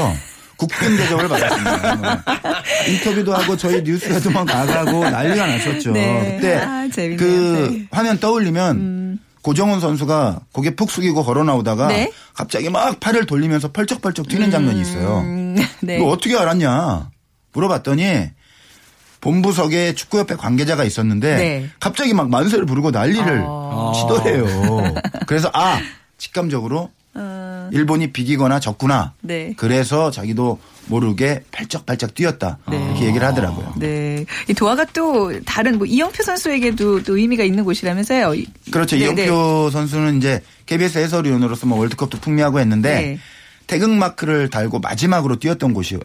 국빈 0.56 0.96
대접을 0.96 1.28
받았습니다. 1.28 1.96
뭐. 1.96 2.10
인터뷰도 2.88 3.34
하고 3.34 3.56
저희 3.56 3.82
뉴스에도 3.82 4.30
막 4.30 4.44
나가고 4.44 5.08
난리가 5.10 5.46
났었죠. 5.46 5.92
네. 5.92 6.36
그때 6.36 6.56
아. 6.56 6.88
그 6.94 7.68
네. 7.70 7.86
화면 7.90 8.18
떠올리면 8.18 9.18
고정운 9.42 9.78
선수가 9.80 10.40
고개 10.52 10.74
푹 10.74 10.90
숙이고 10.90 11.22
걸어 11.22 11.44
나오다가 11.44 11.86
네. 11.86 12.10
갑자기 12.34 12.68
막 12.68 12.98
팔을 12.98 13.26
돌리면서 13.26 13.70
펄쩍펄쩍 13.70 14.26
뛰는 14.28 14.50
장면이 14.50 14.80
있어요. 14.80 15.20
음, 15.20 15.56
네. 15.82 15.98
이거 15.98 16.08
어떻게 16.08 16.36
알았냐 16.36 17.10
물어봤더니 17.52 18.30
본부석에 19.26 19.94
축구협회 19.96 20.36
관계자가 20.36 20.84
있었는데 20.84 21.36
네. 21.36 21.70
갑자기 21.80 22.14
막 22.14 22.30
만세를 22.30 22.64
부르고 22.64 22.92
난리를 22.92 23.44
아. 23.44 23.92
치더래요. 23.96 24.94
그래서 25.26 25.50
아 25.52 25.80
직감적으로 26.16 26.90
어, 27.14 27.68
일본이 27.72 28.12
비기거나 28.12 28.60
졌구나. 28.60 29.14
네. 29.22 29.52
그래서 29.56 30.12
자기도 30.12 30.60
모르게 30.86 31.42
팔쩍팔쩍 31.50 32.14
뛰었다. 32.14 32.58
이렇게 32.70 33.06
얘기를 33.06 33.26
하더라고요. 33.26 33.74
네. 33.78 34.24
이 34.48 34.54
도하가 34.54 34.84
또 34.92 35.32
다른 35.44 35.78
뭐 35.78 35.86
이영표 35.88 36.22
선수에게도 36.22 37.02
또 37.02 37.16
의미가 37.16 37.42
있는 37.42 37.64
곳이라면서요. 37.64 38.32
이- 38.36 38.46
그렇죠. 38.70 38.94
네, 38.94 39.02
이영표 39.02 39.70
선수는 39.72 40.18
이제 40.18 40.40
KBS 40.66 40.98
해설위원으로서 40.98 41.66
뭐 41.66 41.78
월드컵도 41.80 42.18
풍미하고 42.20 42.60
했는데 42.60 42.94
네. 42.94 43.18
태극 43.66 43.90
마크를 43.90 44.50
달고 44.50 44.78
마지막으로 44.78 45.40
뛰었던 45.40 45.74
곳이 45.74 45.98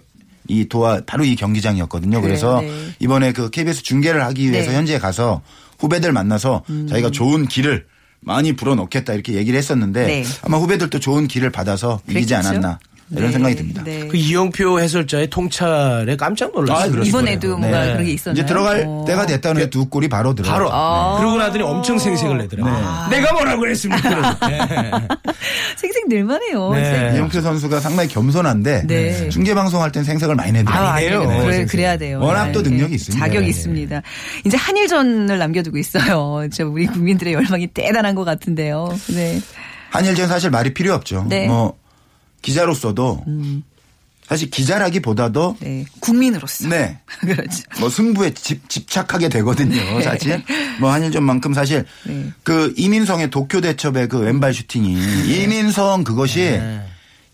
이 0.47 0.65
도하 0.65 1.01
바로 1.05 1.23
이 1.23 1.35
경기장이었거든요. 1.35 2.21
그래서 2.21 2.61
네. 2.61 2.71
이번에 2.99 3.31
그 3.31 3.49
KBS 3.49 3.83
중계를 3.83 4.23
하기 4.25 4.51
위해서 4.51 4.71
네. 4.71 4.75
음. 4.75 4.79
현지에 4.79 4.99
가서 4.99 5.41
후배들 5.79 6.11
만나서 6.11 6.63
자기가 6.89 7.11
좋은 7.11 7.47
길을 7.47 7.85
많이 8.21 8.53
불어넣겠다 8.53 9.13
이렇게 9.13 9.33
얘기를 9.33 9.57
했었는데 9.57 10.05
네. 10.05 10.23
아마 10.43 10.57
후배들도 10.57 10.99
좋은 10.99 11.27
길을 11.27 11.51
받아서 11.51 11.99
이기지 12.07 12.33
그랬겠죠? 12.33 12.49
않았나 12.49 12.79
이런 13.11 13.25
네, 13.25 13.31
생각이 13.33 13.55
듭니다. 13.55 13.83
네. 13.83 14.07
그 14.07 14.15
이영표 14.15 14.79
해설자의 14.79 15.29
통찰에 15.29 16.15
깜짝 16.15 16.53
놀랐어요. 16.53 17.01
아. 17.01 17.03
이번에도 17.03 17.57
뭔가 17.57 17.83
네. 17.83 17.91
그런 17.91 18.05
게 18.05 18.13
있었나요? 18.13 18.33
이제 18.39 18.45
들어갈 18.45 18.85
어. 18.87 19.03
때가 19.05 19.25
됐다는 19.25 19.69
두 19.69 19.85
골이 19.87 20.07
바로 20.07 20.33
들어요. 20.33 20.51
바로 20.51 20.69
아. 20.71 21.17
그러고 21.19 21.37
나더니 21.37 21.63
엄청 21.63 21.99
생색을 21.99 22.37
내더라고요. 22.37 23.09
내가 23.09 23.33
뭐라고 23.33 23.59
그랬습니까? 23.59 24.37
네. 24.47 24.91
생생 25.75 26.03
늘만해요. 26.07 26.73
네. 26.73 27.11
이영표 27.15 27.41
선수가 27.41 27.81
상당히 27.81 28.07
겸손한데 28.07 28.87
네. 28.87 29.29
중계 29.29 29.53
방송할 29.53 29.91
땐 29.91 30.03
생색을 30.05 30.35
많이 30.35 30.53
내더라고요. 30.53 30.87
아, 30.87 30.93
아니에요. 30.93 31.27
그래. 31.43 31.65
그래야 31.65 31.97
돼요. 31.97 32.19
워낙 32.21 32.51
또 32.53 32.63
네. 32.63 32.69
능력이 32.69 32.95
있습니다. 32.95 33.25
자격이 33.25 33.45
네. 33.45 33.49
있습니다. 33.49 34.01
이제 34.45 34.55
한일전을 34.55 35.37
남겨두고 35.37 35.77
있어요. 35.77 36.47
저 36.53 36.65
우리 36.65 36.87
국민들의 36.87 37.33
열망이 37.33 37.67
대단한 37.67 38.15
것 38.15 38.23
같은데요. 38.23 38.97
네. 39.13 39.41
한일전 39.89 40.29
사실 40.29 40.49
말이 40.49 40.73
필요 40.73 40.93
없죠. 40.93 41.25
네. 41.27 41.45
음. 41.45 41.49
뭐 41.49 41.80
기자로서도 42.41 43.25
사실 44.27 44.49
기자라기보다도 44.49 45.57
네. 45.59 45.85
국민으로서. 45.99 46.67
네. 46.69 46.99
그렇죠. 47.19 47.63
뭐 47.79 47.89
승부에 47.89 48.33
집, 48.33 48.69
집착하게 48.69 49.27
되거든요. 49.29 50.01
사실 50.01 50.41
뭐 50.79 50.91
한일전만큼 50.91 51.53
사실 51.53 51.85
네. 52.05 52.31
그 52.43 52.73
이민성의 52.77 53.29
도쿄 53.29 53.59
대첩의 53.61 54.07
그 54.07 54.19
왼발 54.19 54.53
슈팅이 54.53 54.93
이민성 55.43 56.03
그것이 56.05 56.59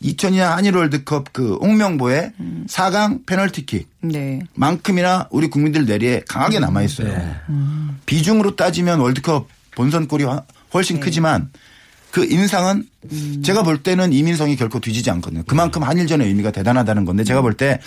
2002년 0.01 0.41
한일 0.49 0.75
월드컵 0.75 1.33
그 1.33 1.55
홍명보의 1.61 2.31
4강 2.67 3.25
페널티킥 3.25 3.87
네. 4.01 4.39
만큼이나 4.55 5.27
우리 5.31 5.49
국민들 5.49 5.85
내리에 5.85 6.21
강하게 6.27 6.59
남아 6.59 6.81
있어요. 6.83 7.35
비중으로 8.05 8.55
따지면 8.55 8.99
월드컵 8.99 9.47
본선골이 9.75 10.23
화- 10.23 10.43
훨씬 10.73 10.99
크지만 10.99 11.51
그 12.17 12.25
인상은 12.25 12.83
제가 13.43 13.61
볼 13.61 13.83
때는 13.83 14.11
이민성이 14.11 14.55
결코 14.55 14.79
뒤지지 14.79 15.11
않거든요. 15.11 15.43
그만큼 15.45 15.83
한일전의 15.83 16.25
의미가 16.25 16.49
대단하다는 16.49 17.05
건데 17.05 17.23
제가 17.23 17.41
볼 17.43 17.53
때 17.53 17.79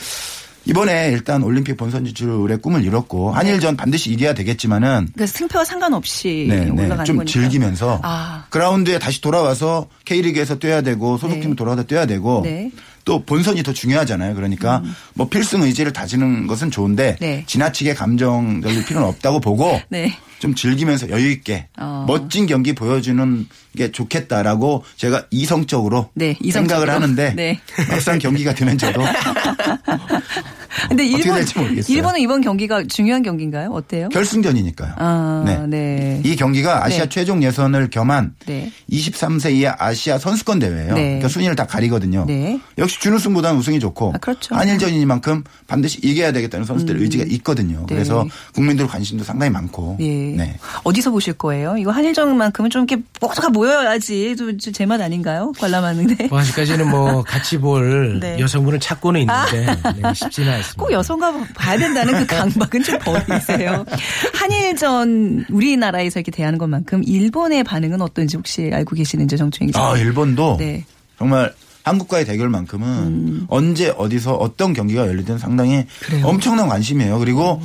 이번에 0.66 1.10
일단 1.10 1.42
올림픽 1.42 1.76
본선 1.76 2.04
진출의 2.04 2.58
꿈을 2.58 2.84
이뤘고 2.84 3.32
한일전 3.32 3.76
반드시 3.76 4.10
이겨야 4.12 4.34
되겠지만은 4.34 5.08
그래서 5.14 5.38
승패와 5.38 5.64
상관없이 5.64 6.46
네, 6.48 6.66
네. 6.66 6.70
올라가는 6.70 7.04
좀 7.06 7.16
거니까. 7.16 7.32
즐기면서 7.32 7.98
아. 8.04 8.44
그라운드에 8.50 8.98
다시 9.00 9.20
돌아와서 9.20 9.88
K리그에서 10.04 10.58
뛰어야 10.58 10.82
되고 10.82 11.16
소속팀 11.16 11.50
네. 11.50 11.56
돌아와서 11.56 11.82
뛰어야 11.84 12.06
되고 12.06 12.42
네. 12.44 12.70
또 13.04 13.24
본선이 13.24 13.62
더 13.62 13.72
중요하잖아요. 13.72 14.34
그러니까 14.34 14.82
뭐 15.14 15.28
필승 15.28 15.62
의지를 15.62 15.92
다지는 15.92 16.46
것은 16.46 16.70
좋은데 16.70 17.16
네. 17.20 17.44
지나치게 17.46 17.94
감정적일 17.94 18.84
필요는 18.84 19.08
없다고 19.08 19.40
보고 19.40 19.80
네. 19.88 20.16
좀 20.38 20.54
즐기면서 20.54 21.10
여유 21.10 21.30
있게 21.30 21.68
어. 21.78 22.04
멋진 22.08 22.46
경기 22.46 22.74
보여주는 22.74 23.46
게 23.76 23.92
좋겠다라고 23.92 24.84
제가 24.96 25.26
이성적으로 25.30 26.10
네, 26.14 26.36
이성적으로. 26.40 26.80
생각을 26.80 26.90
하는데 26.90 27.34
네. 27.34 27.60
막상 27.90 28.18
경기가 28.18 28.54
되면 28.54 28.78
저도 28.78 29.02
근데 30.88 31.04
어떻게 31.04 31.18
일본 31.18 31.34
될지 31.34 31.58
모르겠어요. 31.58 31.96
일본은 31.96 32.20
이번 32.20 32.40
경기가 32.40 32.84
중요한 32.84 33.22
경기인가요? 33.22 33.70
어때요? 33.70 34.08
결승전이니까요. 34.10 34.94
아, 34.96 35.42
네. 35.44 35.66
네. 35.66 36.22
이 36.24 36.36
경기가 36.36 36.84
아시아 36.84 37.04
네. 37.04 37.08
최종 37.08 37.42
예선을 37.42 37.90
겸한 37.90 38.34
네. 38.46 38.70
23세 38.90 39.52
이하 39.52 39.74
아시아 39.78 40.18
선수권 40.18 40.58
대회예요. 40.60 40.94
네. 40.94 41.02
그러니까 41.02 41.28
순위를 41.28 41.56
다 41.56 41.66
가리거든요. 41.66 42.24
네. 42.26 42.60
역시 42.78 43.00
준우승보다는 43.00 43.58
우승이 43.58 43.80
좋고 43.80 44.12
아, 44.14 44.18
그렇죠. 44.18 44.54
한일전이니만큼 44.54 45.44
반드시 45.66 45.98
이겨야 46.02 46.32
되겠다는 46.32 46.64
선수들의 46.66 47.02
의지가 47.02 47.24
있거든요. 47.28 47.80
네. 47.80 47.94
그래서 47.94 48.26
국민들 48.54 48.86
관심도 48.86 49.24
상당히 49.24 49.50
많고. 49.50 49.96
예. 50.00 50.06
네. 50.36 50.56
어디서 50.84 51.10
보실 51.10 51.34
거예요? 51.34 51.76
이거 51.76 51.90
한일전만큼은 51.90 52.70
좀 52.70 52.86
이렇게 52.88 53.02
모두가 53.20 53.48
모여야지 53.50 54.36
좀제맛 54.36 55.00
아닌가요? 55.00 55.52
관람하는데. 55.58 56.28
뭐 56.28 56.38
아직까지는 56.38 56.88
뭐 56.88 57.22
같이 57.22 57.58
볼 57.58 58.20
네. 58.20 58.38
여성분을 58.38 58.80
찾고는 58.80 59.20
있는데 59.20 59.66
네, 60.00 60.14
쉽지는 60.14 60.52
않 60.52 60.59
습니다. 60.62 60.82
꼭 60.82 60.92
여성과 60.92 61.32
봐야 61.54 61.78
된다는 61.78 62.14
그 62.14 62.26
강박은 62.26 62.82
좀 62.82 62.98
버리세요. 62.98 63.84
한일전 64.34 65.46
우리나라에서 65.50 66.20
이렇게 66.20 66.30
대하는 66.30 66.58
것만큼 66.58 67.02
일본의 67.04 67.64
반응은 67.64 68.00
어떤지 68.00 68.36
혹시 68.36 68.70
알고 68.72 68.96
계시는지 68.96 69.36
정충희 69.36 69.68
기자. 69.68 69.82
아, 69.82 69.96
일본도 69.96 70.56
네. 70.58 70.84
정말 71.18 71.52
한국과의 71.82 72.24
대결만큼은 72.24 73.46
언제 73.48 73.88
어디서 73.96 74.34
어떤 74.34 74.72
경기가 74.72 75.06
열리든 75.06 75.38
상당히 75.38 75.86
엄청난 76.22 76.68
관심이에요. 76.68 77.18
그리고 77.18 77.60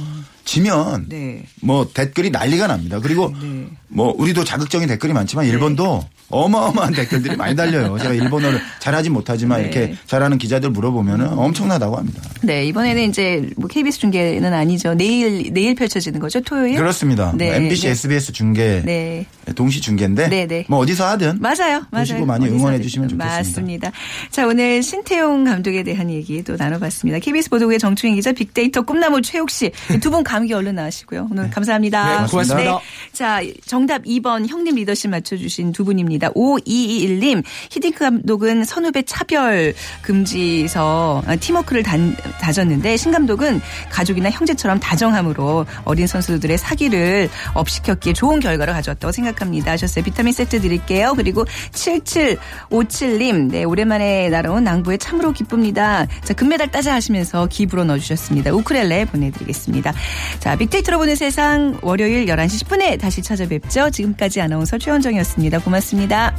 지면 0.46 1.08
네. 1.10 1.44
뭐 1.62 1.90
댓글이 1.94 2.30
난리가 2.30 2.68
납니다. 2.68 3.00
그리고 3.02 3.34
네. 3.42 3.66
뭐 3.88 4.14
우리도 4.18 4.44
자극적인 4.44 4.88
댓글이 4.88 5.12
많지만 5.14 5.46
일본도 5.46 6.06
어마어마한 6.30 6.94
댓글들이 6.94 7.36
많이 7.36 7.56
달려요. 7.56 7.98
제가 8.00 8.14
일본어를 8.14 8.60
잘하지 8.80 9.10
못하지만 9.10 9.62
네. 9.62 9.68
이렇게 9.68 9.96
잘하는 10.08 10.38
기자들 10.38 10.72
물어보면은 10.72 11.38
엄청나다고 11.38 11.98
합니다. 11.98 12.22
네, 12.42 12.66
이번에는 12.66 13.10
이제 13.10 13.48
뭐 13.58 13.68
KBS 13.68 14.00
중계는 14.00 14.52
아니죠. 14.54 14.96
내일 14.96 15.54
내일 15.54 15.76
펼쳐지는 15.76 16.20
거죠. 16.20 16.42
토요일? 16.42 16.78
그렇습니다. 16.78 17.32
네, 17.36 17.48
뭐 17.48 17.56
MBC, 17.56 17.84
네. 17.84 17.92
SBS 17.92 18.32
중계 18.32 18.82
네. 18.84 19.26
동시 19.56 19.82
중계인데 19.82 20.30
네, 20.30 20.48
네. 20.48 20.66
뭐 20.68 20.80
어디서 20.80 21.08
하든 21.10 21.40
맞아요. 21.42 21.86
맞아요. 21.92 22.06
보시고 22.06 22.26
많이 22.26 22.46
어디서 22.46 22.58
응원해. 22.58 22.82
주시면 22.82 23.10
좋겠습니다. 23.10 23.38
맞습니다. 23.38 23.92
자, 24.32 24.48
오늘 24.48 24.82
신태용 24.82 25.44
감독에 25.44 25.84
대한 25.84 26.10
얘기 26.10 26.44
또 26.44 26.56
나눠봤습니다. 26.58 27.20
KBS 27.20 27.50
보도국의 27.50 27.78
정충희 27.80 28.16
기자, 28.16 28.32
빅데이터 28.32 28.82
꿈나무 28.82 29.22
최욱 29.22 29.52
씨두분 29.52 30.24
감기 30.36 30.54
얼른 30.54 30.76
나으시고요. 30.76 31.30
오늘 31.32 31.50
감사합니다. 31.50 32.24
네, 32.24 32.28
고맙습니다. 32.28 32.80
자, 33.14 33.40
정답 33.66 34.04
2번 34.04 34.46
형님 34.46 34.76
리더십 34.76 35.10
맞춰주신 35.10 35.72
두 35.72 35.86
분입니다. 35.86 36.30
5221님, 36.32 37.42
히딩크 37.70 38.00
감독은 38.00 38.66
선후배 38.66 39.04
차별 39.04 39.74
금지서 40.02 41.24
아, 41.26 41.36
팀워크를 41.38 41.84
단, 41.84 42.14
다졌는데 42.42 42.98
신 42.98 43.14
감독은 43.14 43.62
가족이나 43.90 44.30
형제처럼 44.30 44.82
다정함으로 44.82 45.66
어린 45.86 46.06
선수들의 46.06 46.58
사기를 46.58 47.30
업시켰기에 47.54 48.12
좋은 48.12 48.42
결과를 48.42 48.74
가져왔다고 48.74 49.14
생각합니다. 49.14 49.72
하셨어요. 49.72 50.04
비타민 50.04 50.34
세트 50.34 50.60
드릴게요. 50.60 51.14
그리고 51.16 51.46
7757님, 51.72 53.52
네, 53.52 53.64
오랜만에 53.64 54.28
날아온 54.28 54.66
낭부에 54.66 54.98
참으로 54.98 55.32
기쁩니다. 55.32 56.06
자, 56.26 56.34
금메달 56.34 56.72
따자 56.72 56.94
하시면서 56.94 57.48
기부로 57.48 57.86
넣어주셨습니다. 57.86 58.52
우크렐레 58.52 59.06
보내드리겠습니다. 59.06 59.94
자, 60.40 60.56
빅데이터로 60.56 60.98
보는 60.98 61.16
세상 61.16 61.78
월요일 61.82 62.26
11시 62.26 62.66
10분에 62.66 63.00
다시 63.00 63.22
찾아뵙죠. 63.22 63.90
지금까지 63.90 64.42
아나운서 64.42 64.78
최원정이었습니다. 64.78 65.60
고맙습니다. 65.60 66.34